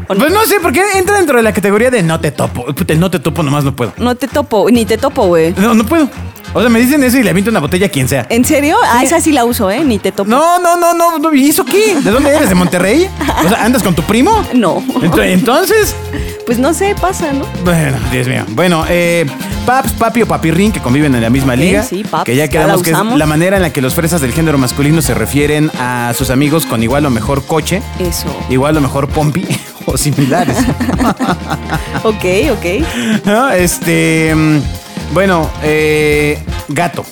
Pues 0.06 0.32
no 0.32 0.42
sé, 0.46 0.56
porque 0.62 0.82
entra 0.96 1.16
dentro 1.16 1.36
de 1.36 1.42
la 1.42 1.52
categoría 1.52 1.90
de 1.90 2.02
no 2.02 2.18
te 2.20 2.30
topo. 2.32 2.64
Puta, 2.74 2.92
el 2.92 3.00
no 3.00 3.10
te 3.10 3.18
topo 3.18 3.42
nomás 3.42 3.64
no 3.64 3.74
puedo. 3.74 3.92
No 3.98 4.14
te 4.14 4.26
topo, 4.28 4.68
ni 4.70 4.84
te 4.84 4.98
topo, 4.98 5.26
güey. 5.26 5.54
No, 5.56 5.74
no 5.74 5.84
puedo. 5.84 6.08
O 6.52 6.60
sea, 6.60 6.68
me 6.68 6.80
dicen 6.80 7.04
eso 7.04 7.16
y 7.16 7.22
le 7.22 7.30
aviento 7.30 7.50
una 7.52 7.60
botella 7.60 7.86
a 7.86 7.88
quien 7.90 8.08
sea. 8.08 8.26
¿En 8.28 8.44
serio? 8.44 8.76
Ah, 8.92 9.04
esa 9.04 9.20
sí 9.20 9.30
la 9.30 9.44
uso, 9.44 9.70
¿eh? 9.70 9.84
Ni 9.84 10.00
te 10.00 10.10
topo. 10.10 10.28
No, 10.28 10.58
no, 10.58 10.76
no, 10.76 10.94
no, 10.94 11.18
no. 11.18 11.32
¿Y 11.32 11.48
eso 11.50 11.64
qué? 11.64 11.94
¿De 12.00 12.10
dónde 12.10 12.34
eres? 12.34 12.48
¿De 12.48 12.56
Monterrey? 12.56 13.08
O 13.44 13.48
sea, 13.48 13.64
¿andas 13.64 13.84
con 13.84 13.94
tu 13.94 14.02
primo? 14.02 14.44
No. 14.52 14.82
Ento- 15.00 15.22
Entonces, 15.24 15.94
Pues 16.46 16.58
no 16.58 16.74
sé, 16.74 16.96
pasa, 17.00 17.32
¿no? 17.32 17.46
bueno, 17.64 17.96
Dios 18.10 18.26
mío. 18.26 18.44
Bueno, 18.48 18.84
eh, 18.88 19.26
Paps, 19.64 19.92
Papi 19.92 20.22
o 20.22 20.26
Papirrín, 20.26 20.72
que 20.72 20.80
conviven 20.80 21.14
en 21.14 21.20
la 21.22 21.30
misma 21.30 21.54
liga. 21.54 21.84
sí, 21.84 22.02
Paps, 22.02 22.24
que 22.24 22.34
ya 22.34 22.46
ya 22.46 22.50
quedamos 22.50 22.78
la 22.78 22.82
que 22.82 22.90
es 22.90 22.96
usamos. 22.96 23.18
la 23.18 23.26
manera 23.26 23.56
en 23.56 23.62
la 23.62 23.72
que 23.72 23.80
los 23.80 23.94
fresas 23.94 24.20
del 24.20 24.32
género 24.32 24.58
masculino 24.58 25.00
se 25.02 25.14
refieren 25.14 25.70
a 25.78 26.12
sus 26.18 26.30
amigos 26.30 26.66
con 26.66 26.82
igual 26.82 27.06
o 27.06 27.10
mejor 27.10 27.44
coche, 27.46 27.80
Eso. 28.00 28.26
igual 28.48 28.76
o 28.76 28.80
mejor 28.80 29.06
pompi 29.08 29.46
o 29.92 29.96
similares. 29.98 30.56
Ok, 32.02 32.24
ok. 32.52 33.24
¿No? 33.26 33.50
Este. 33.50 34.34
mm, 34.34 34.58
Bueno, 35.12 35.50
eh, 35.62 36.38
gato. 36.68 37.04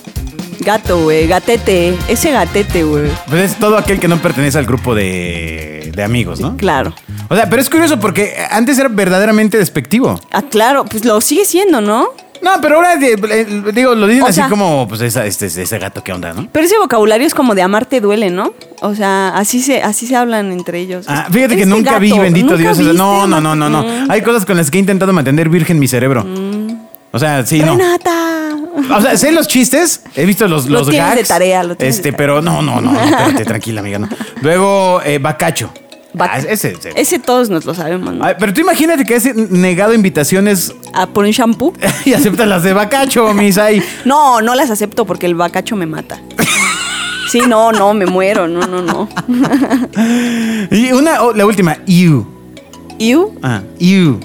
Gato, 0.60 1.02
güey. 1.02 1.26
Gatete. 1.26 1.94
Ese 2.08 2.30
gatete, 2.32 2.84
güey. 2.84 3.10
Pues 3.28 3.52
es 3.52 3.56
todo 3.58 3.76
aquel 3.76 4.00
que 4.00 4.08
no 4.08 4.16
pertenece 4.18 4.58
al 4.58 4.66
grupo 4.66 4.94
de, 4.94 5.92
de 5.94 6.02
amigos, 6.02 6.40
¿no? 6.40 6.56
Claro. 6.56 6.94
O 7.28 7.36
sea, 7.36 7.48
pero 7.50 7.60
es 7.60 7.68
curioso 7.68 8.00
porque 8.00 8.34
antes 8.50 8.78
era 8.78 8.88
verdaderamente 8.88 9.58
despectivo. 9.58 10.18
Ah, 10.32 10.42
claro. 10.42 10.84
Pues 10.84 11.04
lo 11.04 11.20
sigue 11.20 11.44
siendo, 11.44 11.80
¿no? 11.80 12.08
No, 12.42 12.52
pero 12.62 12.76
ahora 12.76 12.94
eh, 12.94 13.16
eh, 13.30 13.46
digo, 13.74 13.94
lo 13.94 14.06
dicen 14.06 14.22
O 14.22 14.26
así 14.26 14.36
sea- 14.36 14.48
como, 14.48 14.86
pues 14.88 15.00
esa- 15.00 15.26
este, 15.26 15.46
ese 15.46 15.78
gato, 15.78 16.02
¿qué 16.04 16.12
onda, 16.12 16.32
no? 16.32 16.48
Pero 16.52 16.64
ese 16.66 16.78
vocabulario 16.78 17.26
es 17.26 17.34
como 17.34 17.54
de 17.54 17.62
amarte 17.62 18.00
duele, 18.00 18.30
¿no? 18.30 18.52
O 18.80 18.94
sea, 18.94 19.28
así 19.36 19.60
se, 19.60 19.82
así 19.82 20.06
se 20.06 20.16
hablan 20.16 20.52
entre 20.52 20.78
ellos. 20.80 21.06
Ah, 21.08 21.26
fíjate 21.30 21.56
que 21.56 21.66
nunca 21.66 21.98
vi, 21.98 22.10
gato, 22.10 22.22
bendito 22.22 22.46
¿nunca 22.50 22.58
Dios. 22.62 22.78
o 22.78 22.82
sea, 22.82 22.92
no, 22.92 23.12
viste, 23.14 23.28
no, 23.28 23.40
no, 23.40 23.56
no, 23.56 23.68
no. 23.68 23.82
Mm. 23.82 24.10
Hay 24.10 24.22
cosas 24.22 24.44
con 24.46 24.56
las 24.56 24.70
que 24.70 24.78
he 24.78 24.80
intentado 24.80 25.12
mantener 25.12 25.48
virgen 25.48 25.78
mi 25.78 25.88
cerebro. 25.88 26.24
O 27.10 27.18
sea, 27.18 27.44
sí, 27.44 27.60
no. 27.60 27.72
Renata. 27.72 28.56
O 28.96 29.00
sea, 29.00 29.16
sé 29.16 29.32
los 29.32 29.48
chistes, 29.48 30.02
he 30.14 30.24
visto 30.24 30.46
los, 30.46 30.66
Lo 30.66 30.80
los 30.80 30.88
tienes 30.90 31.10
de 31.10 31.16
gags. 31.16 31.28
tarea, 31.28 31.62
lo 31.64 31.74
tienes 31.76 31.96
Este, 31.96 32.12
de 32.12 32.16
pero 32.16 32.40
no, 32.40 32.62
no, 32.62 32.80
no, 32.80 32.92
no, 32.92 33.00
espérate, 33.02 33.44
tranquila, 33.44 33.80
amiga, 33.80 33.98
no. 33.98 34.08
Luego, 34.42 35.00
eh, 35.04 35.18
bacacho. 35.18 35.70
Ah, 36.20 36.38
ese, 36.38 36.72
ese. 36.72 36.92
Ese 36.94 37.18
todos 37.18 37.50
nos 37.50 37.64
lo 37.64 37.74
sabemos, 37.74 38.14
¿no? 38.14 38.24
Ay, 38.24 38.34
pero 38.38 38.52
tú 38.52 38.60
imagínate 38.60 39.04
que 39.04 39.14
has 39.16 39.24
negado 39.34 39.94
invitaciones 39.94 40.74
Ah, 40.94 41.06
por 41.06 41.24
un 41.24 41.30
shampoo. 41.30 41.72
y 42.04 42.12
aceptas 42.14 42.46
las 42.48 42.62
de 42.62 42.72
bacacho, 42.72 43.32
Misai. 43.34 43.82
No, 44.04 44.40
no 44.40 44.54
las 44.54 44.70
acepto 44.70 45.04
porque 45.04 45.26
el 45.26 45.34
bacacho 45.34 45.76
me 45.76 45.86
mata. 45.86 46.20
Sí, 47.30 47.42
no, 47.46 47.72
no, 47.72 47.92
me 47.92 48.06
muero, 48.06 48.48
no, 48.48 48.66
no, 48.66 48.80
no. 48.80 49.06
Y 50.70 50.92
una, 50.92 51.22
oh, 51.22 51.34
la 51.34 51.44
última, 51.44 51.76
you. 51.84 52.26
¿You? 52.98 53.34
Ah, 53.42 53.60
you. 53.78 54.18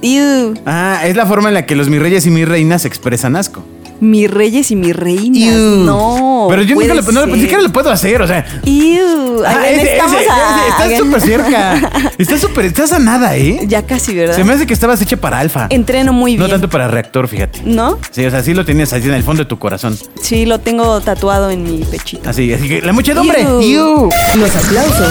¿You? 0.00 0.54
Ah, 0.64 1.00
es 1.04 1.16
la 1.16 1.26
forma 1.26 1.48
en 1.48 1.54
la 1.54 1.66
que 1.66 1.74
los 1.74 1.88
mis 1.88 2.00
reyes 2.00 2.24
y 2.26 2.30
mis 2.30 2.46
reinas 2.48 2.84
expresan 2.84 3.34
asco. 3.34 3.64
Mis 4.00 4.30
reyes 4.30 4.70
y 4.70 4.76
mis 4.76 4.96
reinas. 4.96 5.36
Iu. 5.42 5.84
No. 5.84 6.46
Pero 6.48 6.62
yo 6.62 6.74
nunca 6.74 6.94
lo, 6.94 7.02
no, 7.02 7.26
ni 7.26 7.32
ser. 7.32 7.40
siquiera 7.42 7.62
lo 7.62 7.70
puedo 7.70 7.90
hacer, 7.90 8.20
o 8.22 8.26
sea. 8.26 8.44
Iu. 8.64 9.44
Ay, 9.46 9.56
Ah, 9.58 9.70
ese- 9.70 9.92
estamos 9.92 10.20
ese- 10.20 10.30
a- 10.30 10.66
ese- 10.66 10.68
estás 10.68 10.98
súper 10.98 11.20
cerca. 11.20 11.90
Estás 12.18 12.40
súper, 12.40 12.64
estás 12.66 12.92
a 12.92 12.98
nada, 12.98 13.36
¿eh? 13.36 13.60
Ya 13.66 13.82
casi, 13.86 14.14
¿verdad? 14.14 14.36
Se 14.36 14.44
me 14.44 14.52
hace 14.52 14.66
que 14.66 14.74
estabas 14.74 15.00
hecha 15.00 15.16
para 15.16 15.38
alfa. 15.38 15.66
Entreno 15.70 16.12
muy 16.12 16.32
bien. 16.32 16.42
No 16.42 16.48
tanto 16.48 16.68
para 16.68 16.88
reactor, 16.88 17.28
fíjate. 17.28 17.62
¿No? 17.64 17.98
Sí, 18.10 18.24
o 18.26 18.30
sea, 18.30 18.42
sí 18.42 18.52
lo 18.54 18.64
tenías 18.64 18.92
así 18.92 19.08
en 19.08 19.14
el 19.14 19.22
fondo 19.22 19.42
de 19.44 19.48
tu 19.48 19.58
corazón. 19.58 19.96
Sí, 20.22 20.44
lo 20.46 20.58
tengo 20.60 21.00
tatuado 21.00 21.50
en 21.50 21.62
mi 21.62 21.78
pechito. 21.84 22.28
Así, 22.28 22.52
así 22.52 22.68
que 22.68 22.82
la 22.82 22.92
muchedumbre. 22.92 23.42
Iu. 23.42 24.08
Los 24.36 24.56
aplausos 24.56 25.08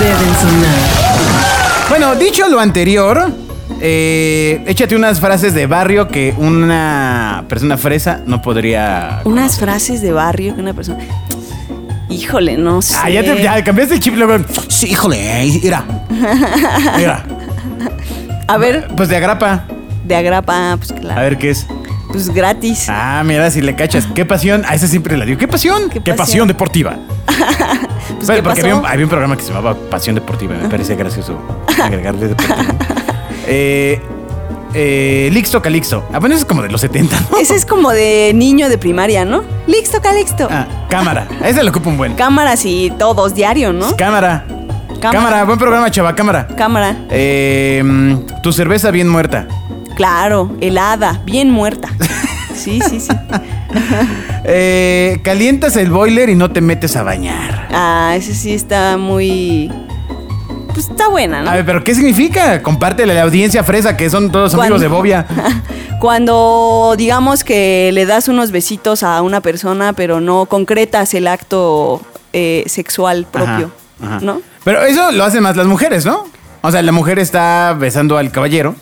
deben 0.00 0.34
sonar. 0.40 1.88
Bueno, 1.90 2.14
dicho 2.14 2.48
lo 2.48 2.60
anterior, 2.60 3.30
eh, 3.80 4.62
échate 4.66 4.96
unas 4.96 5.20
frases 5.20 5.54
de 5.54 5.66
barrio 5.66 6.08
que 6.08 6.34
una 6.38 7.44
persona 7.48 7.76
fresa 7.76 8.20
no 8.26 8.40
podría. 8.42 9.20
Unas 9.24 9.58
frases 9.58 10.00
de 10.02 10.12
barrio 10.12 10.54
que 10.54 10.60
una 10.60 10.72
persona. 10.74 10.98
Híjole, 12.08 12.56
no 12.56 12.80
sé. 12.82 12.94
Ah, 13.02 13.10
ya, 13.10 13.22
te, 13.22 13.42
ya 13.42 13.62
cambiaste 13.64 13.94
el 13.94 14.00
chip 14.00 14.14
luego. 14.16 14.44
Sí, 14.68 14.86
híjole, 14.90 15.50
mira. 15.62 15.84
Mira. 16.96 17.24
A 18.46 18.58
ver, 18.58 18.88
Pues 18.96 19.08
de 19.08 19.16
agrapa. 19.16 19.64
de 20.04 20.14
agrapa, 20.16 20.76
pues 20.76 20.92
claro. 20.92 21.18
A 21.18 21.22
ver 21.24 21.38
qué 21.38 21.50
es. 21.50 21.66
Pues 22.12 22.28
gratis. 22.28 22.86
Ah, 22.88 23.22
mira, 23.24 23.50
si 23.50 23.60
le 23.62 23.74
cachas. 23.74 24.06
¿Qué 24.14 24.24
pasión? 24.24 24.64
A 24.68 24.74
ese 24.74 24.86
siempre 24.86 25.16
la 25.16 25.24
digo. 25.24 25.38
¿Qué 25.38 25.48
pasión? 25.48 25.88
¿Qué 25.90 26.00
¿Qué, 26.00 26.14
pasión? 26.14 26.46
deportiva? 26.48 26.96
Pues, 28.16 28.28
¿qué 28.28 28.42
porque 28.42 28.60
pasó? 28.60 28.60
había 28.66 28.76
un, 28.76 28.86
había 28.86 29.04
un 29.06 29.08
programa 29.10 29.34
que 29.36 29.42
se 29.42 29.48
llamaba 29.48 29.74
Pasión 29.90 30.14
Deportiva. 30.14 30.54
Me 30.54 30.68
parecía 30.68 30.94
gracioso 30.94 31.38
agregarle 31.82 32.28
deportivo. 32.28 32.58
eh, 33.46 34.00
eh, 34.74 35.28
Lixto 35.32 35.62
Calixto. 35.62 36.08
Ah, 36.12 36.18
bueno, 36.18 36.34
eso 36.34 36.42
es 36.42 36.48
como 36.48 36.62
de 36.62 36.68
los 36.68 36.80
70, 36.80 37.20
¿no? 37.30 37.38
Ese 37.38 37.54
es 37.54 37.64
como 37.64 37.90
de 37.90 38.32
niño 38.34 38.68
de 38.68 38.78
primaria, 38.78 39.24
¿no? 39.24 39.42
Lixto, 39.66 40.00
calixto. 40.00 40.48
Ah, 40.50 40.66
cámara. 40.88 41.28
A 41.42 41.48
ese 41.48 41.62
le 41.62 41.70
ocupa 41.70 41.90
un 41.90 41.96
buen. 41.96 42.14
Cámaras 42.14 42.64
y 42.64 42.92
todos, 42.98 43.34
diario, 43.34 43.72
¿no? 43.72 43.96
Cámara. 43.96 44.44
Cámara. 45.00 45.12
Cámara. 45.12 45.44
Buen 45.44 45.58
programa, 45.58 45.90
chava. 45.90 46.14
Cámara. 46.14 46.48
Cámara. 46.56 46.96
Eh, 47.10 48.16
tu 48.42 48.52
cerveza 48.52 48.90
bien 48.90 49.08
muerta. 49.08 49.46
Claro, 49.96 50.56
helada, 50.60 51.20
bien 51.24 51.50
muerta. 51.50 51.88
Sí, 52.54 52.80
sí, 52.88 53.00
sí. 53.00 53.12
Eh, 54.46 55.20
calientas 55.24 55.74
el 55.76 55.90
boiler 55.90 56.28
y 56.28 56.34
no 56.34 56.50
te 56.50 56.60
metes 56.60 56.96
a 56.96 57.02
bañar. 57.02 57.66
Ah, 57.72 58.12
ese 58.14 58.34
sí 58.34 58.52
está 58.52 58.98
muy. 58.98 59.72
Pues 60.74 60.88
está 60.90 61.08
buena, 61.08 61.40
¿no? 61.42 61.50
A 61.50 61.54
ver, 61.54 61.64
pero 61.64 61.82
¿qué 61.84 61.94
significa? 61.94 62.60
Compártele 62.62 63.12
a 63.12 63.14
la 63.16 63.22
audiencia 63.22 63.62
fresa 63.64 63.96
que 63.96 64.10
son 64.10 64.30
todos 64.32 64.54
amigos 64.54 64.80
de 64.80 64.88
Bobia. 64.88 65.26
Cuando 66.00 66.94
digamos 66.98 67.44
que 67.44 67.90
le 67.92 68.04
das 68.06 68.28
unos 68.28 68.50
besitos 68.50 69.02
a 69.02 69.22
una 69.22 69.40
persona, 69.40 69.92
pero 69.92 70.20
no 70.20 70.46
concretas 70.46 71.14
el 71.14 71.28
acto 71.28 72.02
eh, 72.32 72.64
sexual 72.66 73.26
propio, 73.30 73.70
Ajá, 74.02 74.16
ajá. 74.16 74.18
¿no? 74.24 74.42
Pero 74.64 74.82
eso 74.82 75.12
lo 75.12 75.24
hacen 75.24 75.42
más 75.42 75.56
las 75.56 75.66
mujeres, 75.66 76.04
¿no? 76.04 76.26
O 76.60 76.70
sea, 76.70 76.82
la 76.82 76.92
mujer 76.92 77.18
está 77.18 77.74
besando 77.78 78.18
al 78.18 78.30
caballero. 78.32 78.74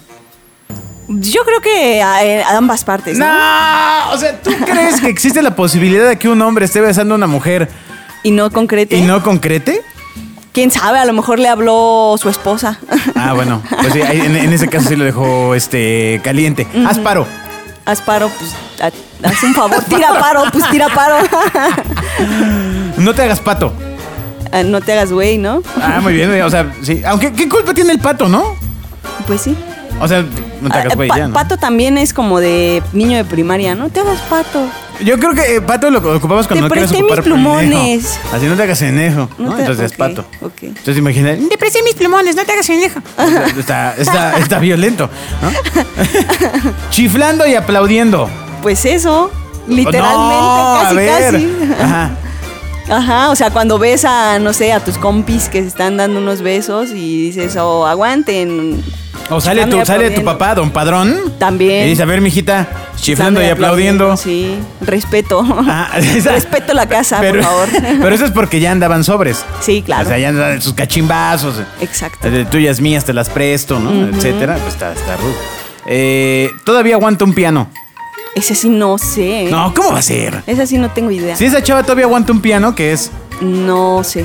Yo 1.08 1.42
creo 1.44 1.60
que 1.60 2.00
a, 2.02 2.48
a 2.48 2.56
ambas 2.56 2.84
partes, 2.84 3.18
¿no? 3.18 3.26
No, 3.26 4.12
o 4.12 4.16
sea, 4.16 4.40
¿tú 4.40 4.50
crees 4.64 5.00
que 5.00 5.08
existe 5.08 5.42
la 5.42 5.54
posibilidad 5.54 6.08
de 6.08 6.16
que 6.16 6.28
un 6.28 6.40
hombre 6.42 6.64
esté 6.64 6.80
besando 6.80 7.14
a 7.14 7.16
una 7.18 7.26
mujer 7.26 7.68
Y 8.22 8.30
no 8.30 8.50
concrete. 8.50 8.96
y 8.96 9.02
no 9.02 9.22
concrete? 9.22 9.82
Quién 10.52 10.70
sabe, 10.70 10.98
a 10.98 11.04
lo 11.06 11.12
mejor 11.14 11.38
le 11.38 11.48
habló 11.48 12.14
su 12.20 12.28
esposa. 12.28 12.78
Ah, 13.14 13.32
bueno, 13.32 13.62
pues 13.80 13.92
sí, 13.94 14.00
en, 14.02 14.36
en 14.36 14.52
ese 14.52 14.68
caso 14.68 14.88
sí 14.88 14.96
lo 14.96 15.04
dejó 15.04 15.54
este 15.54 16.20
caliente. 16.22 16.66
Haz 16.86 16.98
paro. 16.98 17.26
Haz 17.86 18.00
paro, 18.02 18.30
pues 18.38 18.54
ha- 18.80 19.28
haz 19.28 19.42
un 19.42 19.54
favor, 19.54 19.82
tira 19.84 20.10
paro, 20.20 20.42
pues 20.52 20.68
tira 20.70 20.88
paro. 20.88 21.16
No 22.98 23.14
te 23.14 23.22
hagas 23.22 23.40
pato. 23.40 23.72
Ah, 24.52 24.62
no 24.62 24.80
te 24.82 24.92
hagas 24.92 25.10
güey, 25.12 25.38
¿no? 25.38 25.62
Ah, 25.80 26.00
muy 26.02 26.12
bien, 26.12 26.40
o 26.42 26.50
sea, 26.50 26.70
sí. 26.82 27.02
Aunque, 27.06 27.32
¿qué 27.32 27.48
culpa 27.48 27.72
tiene 27.72 27.92
el 27.92 27.98
pato, 27.98 28.28
no? 28.28 28.54
Pues 29.26 29.40
sí. 29.40 29.56
O 30.00 30.06
sea, 30.06 30.22
no 30.60 30.68
te 30.68 30.78
hagas 30.78 30.92
Ah, 30.92 30.96
güey 30.96 31.08
pa- 31.08 31.16
ya, 31.18 31.28
¿no? 31.28 31.34
Pato 31.34 31.56
también 31.56 31.96
es 31.96 32.12
como 32.12 32.40
de 32.40 32.82
niño 32.92 33.16
de 33.16 33.24
primaria, 33.24 33.74
¿no? 33.74 33.88
Te 33.88 34.00
hagas 34.00 34.20
pato. 34.28 34.66
Yo 35.04 35.18
creo 35.18 35.34
que 35.34 35.56
eh, 35.56 35.60
pato 35.60 35.90
lo 35.90 35.98
ocupamos 35.98 36.46
cuando 36.46 36.68
no 36.68 36.72
quieres 36.72 36.90
presté 36.90 37.02
ocupar 37.02 37.18
mis 37.18 37.24
plumones. 37.26 38.04
pendejo. 38.06 38.36
Así 38.36 38.46
no 38.46 38.56
te 38.56 38.62
hagas 38.62 38.82
enejo, 38.82 39.28
¿no? 39.38 39.44
No 39.46 39.54
te- 39.56 39.60
Entonces 39.62 39.84
es 39.86 39.92
ok, 39.92 39.98
pato. 39.98 40.24
ok. 40.42 40.52
Entonces 40.62 40.96
imagina, 40.98 41.36
te 41.48 41.58
presté 41.58 41.82
mis 41.82 41.94
plumones, 41.94 42.36
no 42.36 42.44
te 42.44 42.52
hagas 42.52 42.68
enejo. 42.70 43.00
O 43.16 43.26
sea, 43.28 43.46
está, 43.58 43.94
está, 43.96 44.38
está 44.38 44.58
violento, 44.58 45.08
¿no? 45.42 45.50
Chiflando 46.90 47.46
y 47.46 47.54
aplaudiendo. 47.54 48.28
Pues 48.62 48.84
eso, 48.84 49.30
literalmente, 49.68 50.34
No, 50.36 50.76
a 50.76 50.82
casi, 50.84 50.96
ver. 50.96 51.32
casi. 51.32 51.48
Ajá. 51.82 52.10
Ajá, 52.90 53.30
o 53.30 53.36
sea, 53.36 53.50
cuando 53.50 53.78
ves 53.78 54.04
a, 54.04 54.38
no 54.40 54.52
sé, 54.52 54.72
a 54.72 54.80
tus 54.80 54.98
compis 54.98 55.48
que 55.48 55.62
se 55.62 55.68
están 55.68 55.96
dando 55.96 56.18
unos 56.18 56.42
besos 56.42 56.90
y 56.90 57.26
dices, 57.30 57.56
oh, 57.56 57.86
aguanten, 57.86 58.82
O 59.30 59.40
sale 59.40 59.66
tu, 59.66 59.84
sale 59.86 60.10
tu 60.10 60.22
papá, 60.24 60.54
don 60.54 60.70
Padrón. 60.70 61.16
También. 61.38 61.86
Y 61.86 61.90
dice, 61.90 62.02
a 62.02 62.06
ver, 62.06 62.20
mijita, 62.20 62.68
chiflando 62.96 63.42
y 63.42 63.46
aplaudiendo. 63.46 64.16
Sí, 64.16 64.56
respeto. 64.80 65.42
Ah, 65.66 65.90
esa- 65.96 66.32
respeto 66.32 66.74
la 66.74 66.86
casa, 66.88 67.18
pero, 67.20 67.40
por 67.40 67.44
favor. 67.44 67.68
Pero 68.02 68.14
eso 68.14 68.24
es 68.26 68.30
porque 68.30 68.60
ya 68.60 68.72
andaban 68.72 69.04
sobres. 69.04 69.44
Sí, 69.60 69.82
claro. 69.82 70.04
O 70.04 70.08
sea, 70.08 70.18
ya 70.18 70.28
andaban 70.28 70.60
sus 70.60 70.74
cachimbazos. 70.74 71.54
Exacto. 71.80 72.30
De 72.30 72.44
tuyas 72.44 72.80
mías 72.80 73.04
te 73.04 73.12
las 73.14 73.28
presto, 73.30 73.78
¿no? 73.80 74.08
Etcétera. 74.08 74.56
Pues 74.60 74.74
está, 74.74 74.92
está 74.92 75.16
rudo. 75.16 75.34
Eh, 75.86 76.50
todavía 76.64 76.96
aguanta 76.96 77.24
un 77.24 77.32
piano. 77.32 77.68
Ese 78.34 78.54
sí 78.54 78.68
no 78.70 78.98
sé. 78.98 79.48
No, 79.50 79.72
¿cómo 79.74 79.92
va 79.92 79.98
a 79.98 80.02
ser? 80.02 80.42
Ese 80.46 80.66
sí 80.66 80.78
no 80.78 80.90
tengo 80.90 81.10
idea. 81.10 81.36
Si 81.36 81.44
esa 81.46 81.62
chava 81.62 81.82
todavía 81.82 82.04
aguanta 82.06 82.32
un 82.32 82.40
piano, 82.40 82.74
que 82.74 82.92
es? 82.92 83.10
No 83.40 84.02
sé. 84.04 84.22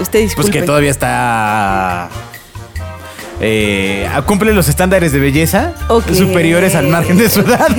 Usted 0.00 0.20
Pues 0.20 0.22
disculpe. 0.36 0.50
que 0.52 0.62
todavía 0.62 0.90
está. 0.90 2.08
Eh, 3.44 4.08
cumple 4.24 4.52
los 4.54 4.68
estándares 4.68 5.10
de 5.12 5.18
belleza 5.18 5.72
superiores 6.16 6.76
al 6.76 6.86
margen 6.86 7.18
de 7.18 7.28
su 7.28 7.40
edad. 7.40 7.66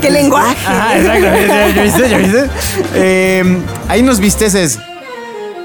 ¿Qué 0.00 0.10
lenguaje? 0.10 0.54
Ajá, 0.66 0.98
exacto. 0.98 1.26
¿Ya, 1.74 1.82
viste? 1.82 2.08
¿Ya 2.10 2.18
viste? 2.18 2.50
Eh, 2.94 3.58
hay 3.88 4.00
unos 4.02 4.20
visteces. 4.20 4.78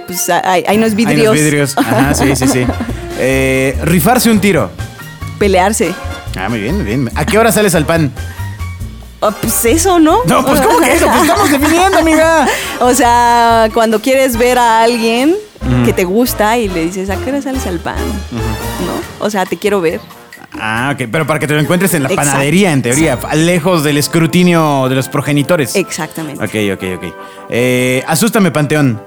Pues 0.07 0.29
hay, 0.29 0.63
hay 0.67 0.77
unos 0.77 0.91
Hay 0.91 0.95
vidrios. 0.95 1.27
unos 1.27 1.33
vidrios. 1.35 1.77
Ajá, 1.77 2.13
sí, 2.13 2.33
sí, 2.35 2.47
sí. 2.47 2.65
Eh, 3.19 3.77
rifarse 3.83 4.31
un 4.31 4.39
tiro. 4.39 4.71
Pelearse. 5.37 5.93
Ah, 6.37 6.47
muy 6.47 6.61
bien, 6.61 6.75
muy 6.75 6.85
bien. 6.85 7.11
¿A 7.15 7.25
qué 7.25 7.37
hora 7.37 7.51
sales 7.51 7.75
al 7.75 7.85
pan? 7.85 8.11
Ah, 9.21 9.31
pues 9.41 9.65
eso, 9.65 9.99
¿no? 9.99 10.19
No, 10.25 10.45
pues 10.45 10.61
¿cómo 10.61 10.79
que 10.79 10.93
eso? 10.93 11.07
Pues 11.07 11.21
estamos 11.23 11.51
definiendo, 11.51 11.97
amiga. 11.97 12.47
O 12.79 12.93
sea, 12.93 13.67
cuando 13.73 14.01
quieres 14.01 14.37
ver 14.37 14.57
a 14.57 14.81
alguien 14.83 15.35
que 15.85 15.93
te 15.93 16.03
gusta 16.03 16.57
y 16.57 16.67
le 16.67 16.85
dices, 16.85 17.09
¿a 17.09 17.17
qué 17.17 17.29
hora 17.29 17.41
sales 17.41 17.65
al 17.67 17.79
pan? 17.79 17.97
¿No? 18.31 19.25
O 19.25 19.29
sea, 19.29 19.45
te 19.45 19.57
quiero 19.57 19.81
ver. 19.81 19.99
Ah, 20.59 20.91
ok. 20.95 21.07
Pero 21.11 21.27
para 21.27 21.39
que 21.39 21.47
te 21.47 21.53
lo 21.53 21.59
encuentres 21.59 21.93
en 21.93 22.03
la 22.03 22.09
Exacto. 22.09 22.31
panadería, 22.31 22.71
en 22.73 22.81
teoría. 22.81 23.17
Lejos 23.35 23.83
del 23.83 23.97
escrutinio 23.97 24.88
de 24.89 24.95
los 24.95 25.07
progenitores. 25.07 25.75
Exactamente. 25.75 26.43
Ok, 26.43 26.77
ok, 26.77 26.83
ok. 26.97 27.13
Eh, 27.49 28.03
asústame, 28.07 28.51
Panteón. 28.51 29.01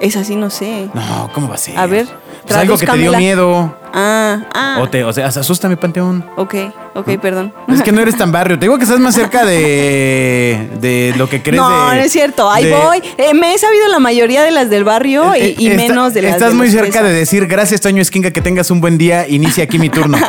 Esa 0.00 0.22
sí 0.24 0.36
no 0.36 0.50
sé. 0.50 0.88
No, 0.94 1.30
¿cómo 1.34 1.48
va 1.48 1.56
a 1.56 1.58
ser? 1.58 1.76
A 1.76 1.86
ver, 1.86 2.06
Pues 2.46 2.56
algo 2.56 2.78
que 2.78 2.86
te 2.86 2.96
dio 2.98 3.12
miedo. 3.18 3.74
Ah, 3.92 4.42
ah. 4.54 4.78
O, 4.80 4.88
te, 4.88 5.02
o 5.02 5.12
sea, 5.12 5.26
asústame, 5.26 5.76
Panteón. 5.76 6.24
Ok, 6.36 6.54
ok, 6.94 7.18
perdón. 7.20 7.52
Es 7.68 7.82
que 7.82 7.90
no 7.90 8.00
eres 8.00 8.16
tan 8.18 8.30
barrio. 8.30 8.56
Te 8.58 8.66
digo 8.66 8.76
que 8.78 8.84
estás 8.84 9.00
más 9.00 9.14
cerca 9.14 9.44
de, 9.44 10.68
de 10.80 11.14
lo 11.16 11.28
que 11.28 11.42
crees 11.42 11.56
No, 11.60 11.68
de- 11.90 11.96
no 11.96 12.02
es 12.02 12.12
cierto. 12.12 12.48
Ahí 12.50 12.66
de- 12.66 12.72
voy. 12.74 13.02
Eh, 13.16 13.34
me 13.34 13.54
he 13.54 13.58
sabido 13.58 13.88
la 13.88 13.98
mayoría 13.98 14.42
de 14.44 14.50
las 14.52 14.70
del 14.70 14.84
barrio 14.84 15.34
y, 15.34 15.40
Eh, 15.40 15.54
y 15.58 15.66
está- 15.68 15.76
menos 15.82 16.14
de 16.14 16.22
las 16.22 16.32
Estás 16.34 16.50
de 16.50 16.54
muy 16.56 16.70
cerca 16.70 17.02
de 17.02 17.12
decir 17.12 17.46
gracias, 17.46 17.80
Toño 17.80 18.00
Esquinga, 18.02 18.30
que 18.30 18.40
tengas 18.40 18.70
un 18.70 18.80
buen 18.80 18.98
día. 18.98 19.26
Inicia 19.26 19.64
aquí 19.64 19.78
mi 19.78 19.88
turno. 19.88 20.18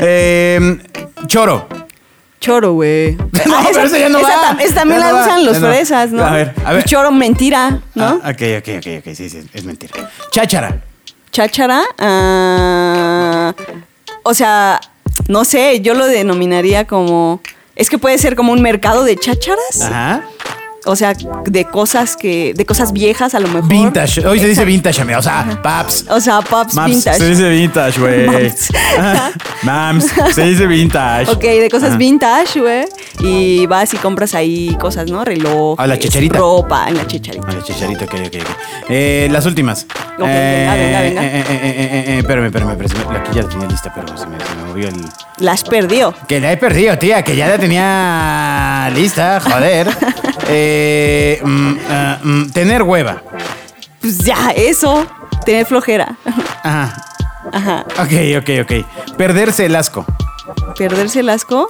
Eh, 0.00 0.78
choro. 1.26 1.66
Choro, 2.40 2.72
güey. 2.74 3.16
No, 3.46 3.56
Ah, 3.56 3.66
pero 3.72 3.86
esa 3.86 3.98
ya 3.98 4.08
no 4.08 4.18
esa 4.18 4.28
va. 4.28 4.62
esa 4.62 4.74
también 4.74 5.00
Ya 5.00 5.06
la 5.06 5.12
no 5.12 5.18
va. 5.18 5.24
usan 5.26 5.44
los 5.46 5.58
no. 5.60 5.68
fresas, 5.68 6.10
¿no? 6.12 6.24
A 6.24 6.30
ver, 6.32 6.54
a 6.64 6.72
ver. 6.72 6.82
Y 6.84 6.88
Choro, 6.88 7.10
mentira, 7.10 7.80
¿no? 7.94 8.20
Ah, 8.22 8.30
ok, 8.30 8.42
ok, 8.58 8.68
ok, 8.78 8.86
ok. 9.06 9.14
Sí, 9.14 9.28
sí, 9.30 9.40
es 9.52 9.64
mentira. 9.64 10.10
Cháchara. 10.30 10.80
Cháchara. 11.32 11.82
ah, 11.98 13.52
o 14.22 14.34
sea, 14.34 14.80
no 15.28 15.44
sé, 15.44 15.80
yo 15.80 15.94
lo 15.94 16.06
denominaría 16.06 16.86
como. 16.86 17.40
Es 17.76 17.88
que 17.90 17.96
puede 17.98 18.18
ser 18.18 18.34
como 18.34 18.52
un 18.52 18.60
mercado 18.60 19.04
de 19.04 19.16
chácharas. 19.16 19.82
Ajá. 19.82 20.22
O 20.84 20.96
sea, 20.96 21.12
de 21.44 21.64
cosas 21.64 22.16
que. 22.16 22.54
de 22.54 22.64
cosas 22.64 22.92
viejas 22.92 23.34
a 23.34 23.40
lo 23.40 23.48
mejor. 23.48 23.68
Vintage. 23.68 24.26
Hoy 24.26 24.38
se 24.38 24.48
dice 24.48 24.64
vintage, 24.64 25.02
amigo. 25.02 25.18
O 25.18 25.22
sea, 25.22 25.60
paps. 25.62 26.06
O 26.08 26.20
sea, 26.20 26.40
pops 26.40 26.74
Maps, 26.74 26.90
vintage. 26.90 27.18
Se 27.18 27.28
dice 27.28 27.48
vintage, 27.50 28.00
güey. 28.00 28.26
Mams. 29.62 30.06
Se 30.34 30.42
dice 30.44 30.66
vintage. 30.66 31.30
Ok, 31.30 31.42
de 31.42 31.68
cosas 31.70 31.90
Ajá. 31.90 31.98
vintage, 31.98 32.60
güey. 32.60 32.84
Y 33.20 33.66
vas 33.66 33.92
y 33.92 33.96
compras 33.96 34.34
ahí 34.34 34.76
cosas, 34.80 35.10
¿no? 35.10 35.24
Reloj. 35.24 35.74
A 35.78 35.86
la 35.86 35.98
chicharita. 35.98 36.38
Ropa, 36.38 36.88
en 36.88 36.96
la 36.96 37.06
chicharita. 37.06 37.48
A 37.48 37.52
la 37.52 37.62
chicharita, 37.62 38.04
ok, 38.04 38.14
ok, 38.26 38.36
ok. 38.40 38.56
Eh, 38.88 39.28
las 39.30 39.44
últimas. 39.46 39.84
Ok, 40.18 40.26
venga, 40.26 40.74
venga, 40.74 41.00
venga. 41.00 41.22
Eh, 41.24 41.26
eh, 41.26 41.44
eh, 41.48 41.48
eh, 41.48 41.76
eh, 41.90 42.04
eh, 42.06 42.18
espérame, 42.20 42.46
espérame, 42.46 42.70
espérame. 42.80 43.16
Aquí 43.16 43.30
ya 43.34 43.42
la 43.42 43.48
tenía 43.48 43.66
lista, 43.66 43.92
pero 43.94 44.16
se 44.16 44.26
me, 44.26 44.38
se 44.38 44.54
me 44.54 44.64
movió 44.68 44.88
el. 44.88 45.04
Las 45.38 45.64
perdió. 45.64 46.14
Que 46.28 46.40
la 46.40 46.52
he 46.52 46.56
perdido, 46.56 46.96
tía, 46.98 47.22
que 47.22 47.34
ya 47.36 47.48
la 47.48 47.58
tenía 47.58 48.90
lista, 48.94 49.40
joder. 49.40 49.88
Eh, 50.48 50.66
mm, 51.42 51.78
ah, 51.90 52.18
mm, 52.22 52.50
tener 52.50 52.82
hueva. 52.82 53.22
Pues 54.00 54.18
ya, 54.18 54.50
eso. 54.56 55.06
Tener 55.44 55.66
flojera. 55.66 56.16
Ajá. 56.62 57.04
Ajá. 57.52 57.84
Ok, 58.00 58.12
ok, 58.38 58.50
ok. 58.62 59.16
Perderse 59.16 59.66
el 59.66 59.76
asco. 59.76 60.04
Perderse 60.76 61.20
el 61.20 61.28
asco. 61.30 61.68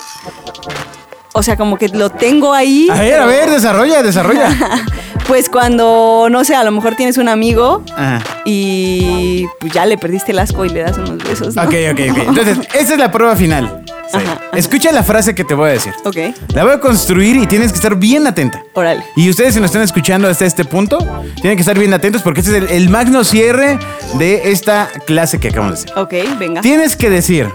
O 1.35 1.43
sea, 1.43 1.57
como 1.57 1.77
que 1.77 1.89
lo 1.89 2.11
tengo 2.11 2.53
ahí. 2.53 2.89
A 2.91 3.01
ver, 3.01 3.21
a 3.21 3.27
ver, 3.27 3.51
desarrolla, 3.51 4.03
desarrolla. 4.03 4.51
Pues 5.29 5.51
cuando, 5.51 6.29
no 6.31 6.43
sé, 6.43 6.55
a 6.55 6.65
lo 6.65 6.71
mejor 6.71 6.95
tienes 6.95 7.19
un 7.19 7.29
amigo 7.29 7.85
Ajá. 7.95 8.23
y 8.47 9.45
pues 9.61 9.75
ya 9.75 9.85
le 9.85 9.99
perdiste 9.99 10.33
el 10.33 10.39
asco 10.39 10.65
y 10.65 10.71
le 10.71 10.81
das 10.81 10.97
unos 10.97 11.19
besos, 11.19 11.55
¿no? 11.55 11.65
Ok, 11.65 11.75
ok, 11.93 12.01
ok. 12.13 12.19
Entonces, 12.29 12.59
esa 12.73 12.95
es 12.95 12.99
la 12.99 13.13
prueba 13.13 13.37
final. 13.37 13.85
Sí. 14.11 14.18
Escucha 14.55 14.90
la 14.92 15.03
frase 15.03 15.35
que 15.35 15.44
te 15.44 15.55
voy 15.55 15.68
a 15.71 15.73
decir. 15.75 15.92
Ok, 16.05 16.16
La 16.55 16.64
voy 16.64 16.73
a 16.73 16.81
construir 16.81 17.37
y 17.37 17.47
tienes 17.47 17.71
que 17.73 17.77
estar 17.77 17.94
bien 17.97 18.27
atenta. 18.27 18.62
órale. 18.75 19.05
Y 19.16 19.29
ustedes, 19.29 19.55
si 19.55 19.61
nos 19.61 19.66
están 19.71 19.83
escuchando 19.83 20.29
hasta 20.29 20.47
este 20.47 20.64
punto, 20.64 20.99
tienen 21.40 21.57
que 21.57 21.61
estar 21.62 21.79
bien 21.79 21.92
atentos 21.92 22.23
porque 22.23 22.40
este 22.40 22.57
es 22.57 22.62
el, 22.64 22.68
el 22.71 22.88
magno 22.88 23.23
cierre 23.25 23.79
de 24.14 24.51
esta 24.51 24.88
clase 25.07 25.38
que 25.38 25.49
acabamos 25.49 25.85
de 25.85 25.92
hacer. 25.92 26.03
Ok, 26.03 26.38
venga. 26.38 26.61
Tienes 26.62 26.97
que 26.97 27.11
decir 27.11 27.49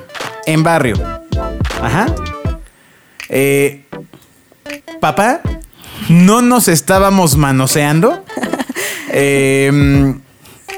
en 0.45 0.61
barrio, 0.63 0.95
ajá, 1.81 2.05
eh, 3.29 3.81
papá, 4.99 5.41
no 6.09 6.41
nos 6.41 6.67
estábamos 6.67 7.35
manoseando. 7.37 8.23
Eh, 9.15 10.15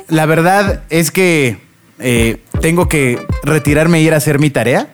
la 0.10 0.26
verdad 0.26 0.82
es 0.90 1.10
que 1.10 1.58
eh, 2.00 2.42
tengo 2.60 2.90
que 2.90 3.26
retirarme 3.44 4.00
e 4.00 4.02
ir 4.02 4.14
a 4.14 4.18
hacer 4.18 4.40
mi 4.40 4.50
tarea. 4.50 4.90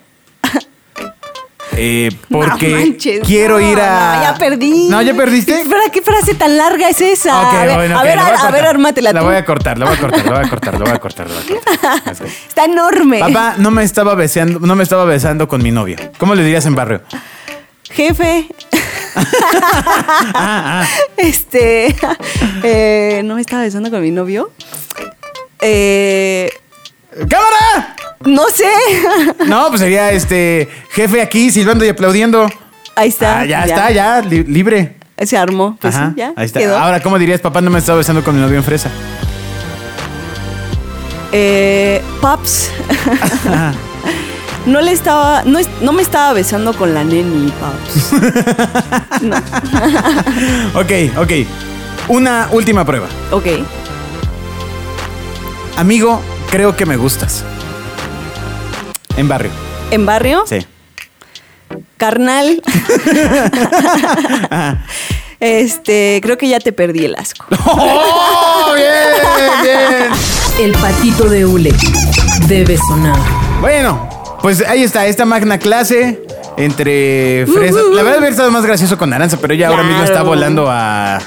Eh, 1.77 2.09
porque 2.29 2.67
No 2.69 2.79
manches, 2.79 3.21
quiero 3.25 3.59
no, 3.59 3.71
ir 3.71 3.79
a. 3.79 4.15
no, 4.17 4.21
ya 4.23 4.35
perdí. 4.37 4.87
¿No, 4.89 5.01
ya 5.01 5.13
perdiste? 5.13 5.53
¿Qué, 5.55 5.65
fra- 5.65 5.89
qué 5.91 6.01
frase 6.01 6.33
tan 6.33 6.57
larga 6.57 6.89
es 6.89 6.99
esa? 7.01 7.41
Ok, 7.47 7.53
a 7.53 7.65
ver, 7.65 7.75
bueno, 7.75 7.99
a 7.99 8.03
ver, 8.03 8.19
a, 8.19 8.27
a 8.47 8.51
ver, 8.51 8.65
ármatela 8.65 9.13
La 9.13 9.21
voy 9.21 9.35
a 9.35 9.45
cortar, 9.45 9.77
la 9.77 9.85
voy 9.85 9.95
a 9.95 9.99
cortar, 9.99 10.25
la 10.25 10.31
voy 10.33 10.45
a 10.45 10.49
cortar, 10.49 10.73
la 10.73 10.79
voy 10.85 10.89
a 10.93 10.99
cortar, 10.99 11.29
la 11.29 11.35
voy 11.39 11.55
a 11.55 11.59
cortar. 11.59 12.25
Está 12.47 12.65
enorme. 12.65 13.19
Papá 13.19 13.55
no 13.57 13.71
me 13.71 13.83
estaba 13.83 14.15
besando, 14.15 14.59
no 14.59 14.75
me 14.75 14.83
estaba 14.83 15.05
besando 15.05 15.47
con 15.47 15.63
mi 15.63 15.71
novia. 15.71 16.11
¿Cómo 16.17 16.35
le 16.35 16.43
dirías 16.43 16.65
en 16.65 16.75
barrio? 16.75 17.01
Jefe. 17.89 18.47
Ah, 20.33 20.85
Este. 21.17 21.95
eh, 22.63 23.21
no 23.25 23.35
me 23.35 23.41
estaba 23.41 23.63
besando 23.63 23.89
con 23.89 24.01
mi 24.01 24.11
novio. 24.11 24.51
Eh, 25.59 26.49
¡Cámara! 27.29 27.95
no 28.25 28.43
sé. 28.49 28.69
No, 29.47 29.67
pues 29.69 29.81
sería 29.81 30.11
este 30.11 30.69
jefe 30.91 31.21
aquí 31.21 31.49
silbando 31.51 31.83
y 31.85 31.89
aplaudiendo. 31.89 32.47
Ahí 32.95 33.09
está. 33.09 33.39
Ah, 33.41 33.45
ya, 33.45 33.63
está, 33.65 33.91
ya, 33.91 34.21
li- 34.21 34.43
libre. 34.43 34.95
Se 35.23 35.37
armó. 35.37 35.77
Pues 35.79 35.95
Ajá, 35.95 36.09
sí, 36.09 36.15
ya. 36.17 36.33
ahí 36.35 36.45
está. 36.45 36.59
Quedó. 36.59 36.77
Ahora, 36.77 36.99
¿cómo 37.01 37.19
dirías, 37.19 37.41
papá 37.41 37.61
no 37.61 37.69
me 37.69 37.79
estaba 37.79 37.97
besando 37.99 38.23
con 38.23 38.35
mi 38.35 38.41
novio 38.41 38.57
en 38.57 38.63
fresa? 38.63 38.89
Eh, 41.31 42.01
Paps. 42.21 42.69
no 44.65 44.81
le 44.81 44.91
estaba. 44.91 45.43
No, 45.45 45.59
no 45.81 45.93
me 45.93 46.01
estaba 46.01 46.33
besando 46.33 46.73
con 46.73 46.93
la 46.93 47.03
neni, 47.03 47.51
Paps. 47.59 48.13
No. 49.21 49.35
Ok, 50.79 50.91
ok. 51.17 51.31
Una 52.09 52.47
última 52.51 52.83
prueba. 52.85 53.07
Ok. 53.31 53.45
Amigo, 55.77 56.21
creo 56.51 56.75
que 56.75 56.85
me 56.85 56.97
gustas. 56.97 57.43
En 59.17 59.27
barrio. 59.27 59.49
¿En 59.89 60.05
barrio? 60.05 60.43
Sí. 60.45 60.67
Carnal. 61.97 62.61
este, 65.39 66.19
creo 66.21 66.37
que 66.37 66.49
ya 66.49 66.59
te 66.59 66.73
perdí 66.73 67.05
el 67.05 67.15
asco. 67.15 67.45
¡Oh! 67.65 68.73
¡Bien! 68.75 69.63
¡Bien! 69.63 70.11
El 70.59 70.73
patito 70.73 71.29
de 71.29 71.45
hule 71.45 71.73
debe 72.47 72.77
sonar. 72.77 73.17
Bueno, 73.61 74.09
pues 74.41 74.61
ahí 74.67 74.83
está, 74.83 75.07
esta 75.07 75.25
magna 75.25 75.57
clase 75.57 76.21
entre 76.57 77.45
fresas. 77.47 77.83
La 77.93 78.03
verdad 78.03 78.19
hubiera 78.19 78.31
estado 78.31 78.51
más 78.51 78.65
gracioso 78.65 78.97
con 78.97 79.13
Aranza, 79.13 79.37
pero 79.39 79.53
ella 79.53 79.69
ahora 79.69 79.83
mismo 79.83 80.03
está 80.03 80.21
volando 80.21 80.69
a. 80.69 81.19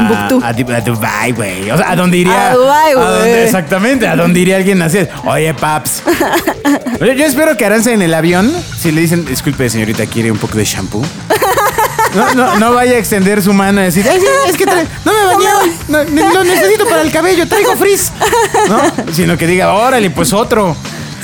Timbuktu. 0.00 0.40
A, 0.44 0.48
a, 0.48 0.80
Dubai, 0.80 1.32
güey. 1.32 1.70
O 1.70 1.76
sea, 1.76 1.90
a 1.90 1.96
donde 1.96 2.16
iría. 2.18 2.50
A 2.50 2.54
donde- 2.54 2.94
güey. 2.94 3.42
exactamente, 3.44 4.06
a 4.06 4.16
donde 4.16 4.40
iría 4.40 4.56
alguien 4.56 4.80
así. 4.82 4.98
Oye, 5.24 5.52
paps. 5.54 6.02
Yo 7.00 7.24
espero 7.24 7.56
que 7.56 7.64
Aranza 7.64 7.92
en 7.92 8.02
el 8.02 8.14
avión, 8.14 8.52
si 8.78 8.90
le 8.92 9.00
dicen, 9.00 9.24
disculpe, 9.24 9.68
señorita, 9.70 10.06
¿quiere 10.06 10.30
un 10.30 10.38
poco 10.38 10.56
de 10.58 10.64
shampoo? 10.64 11.02
No, 12.14 12.34
no, 12.34 12.58
no 12.58 12.72
vaya 12.74 12.92
a 12.92 12.98
extender 12.98 13.42
su 13.42 13.52
mano 13.52 13.80
y 13.82 13.84
decir, 13.84 14.06
"Ay, 14.10 14.18
sí, 14.18 14.26
es 14.48 14.56
que 14.56 14.64
trae- 14.66 14.86
no 15.04 15.12
me 15.12 15.24
bañé 15.26 15.46
hoy, 15.54 15.72
no, 15.88 16.32
lo 16.32 16.42
necesito 16.44 16.86
para 16.88 17.02
el 17.02 17.12
cabello, 17.12 17.46
traigo 17.46 17.76
frizz. 17.76 18.12
¿No? 18.68 19.12
Sino 19.12 19.36
que 19.36 19.46
diga, 19.46 19.74
órale, 19.74 20.08
pues 20.10 20.32
otro. 20.32 20.74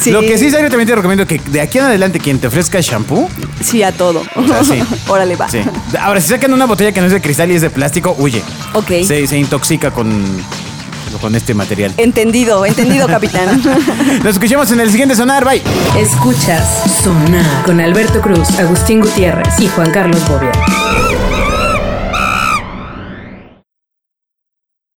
Sí. 0.01 0.11
Lo 0.11 0.21
que 0.21 0.37
sí, 0.39 0.51
serio, 0.51 0.69
también 0.69 0.89
te 0.89 0.95
recomiendo 0.95 1.27
que 1.27 1.41
de 1.47 1.61
aquí 1.61 1.79
en 1.79 1.85
adelante 1.85 2.19
quien 2.19 2.39
te 2.39 2.47
ofrezca 2.49 2.81
shampoo, 2.81 3.29
Sí, 3.63 3.83
a 3.83 3.93
todo. 3.93 4.23
o 4.35 4.47
sea, 4.47 4.63
sí. 4.65 4.83
Órale, 5.09 5.37
va. 5.37 5.49
Sí. 5.49 5.61
Ahora, 6.01 6.21
si 6.21 6.29
sacan 6.29 6.53
una 6.53 6.67
botella 6.67 6.93
que 6.93 7.01
no 7.01 7.07
es 7.07 7.13
de 7.13 7.21
cristal 7.21 7.51
y 7.51 7.55
es 7.55 7.63
de 7.63 7.71
plástico, 7.71 8.15
huye. 8.19 8.43
Ok. 8.75 8.89
Se, 9.07 9.27
se 9.27 9.39
intoxica 9.39 9.91
con, 9.93 10.23
con 11.21 11.35
este 11.37 11.55
material. 11.55 11.95
Entendido, 11.97 12.67
entendido, 12.67 13.07
capitán. 13.07 13.63
Nos 14.25 14.35
escuchamos 14.35 14.71
en 14.73 14.81
el 14.81 14.91
siguiente 14.91 15.15
sonar. 15.15 15.45
Bye. 15.45 15.63
Escuchas 15.97 16.83
Sonar 17.03 17.45
con 17.65 17.81
Alberto 17.81 18.21
Cruz, 18.21 18.51
Agustín 18.59 19.01
Gutiérrez 19.01 19.59
y 19.61 19.69
Juan 19.69 19.91
Carlos 19.93 20.21
Bobia. 20.29 20.53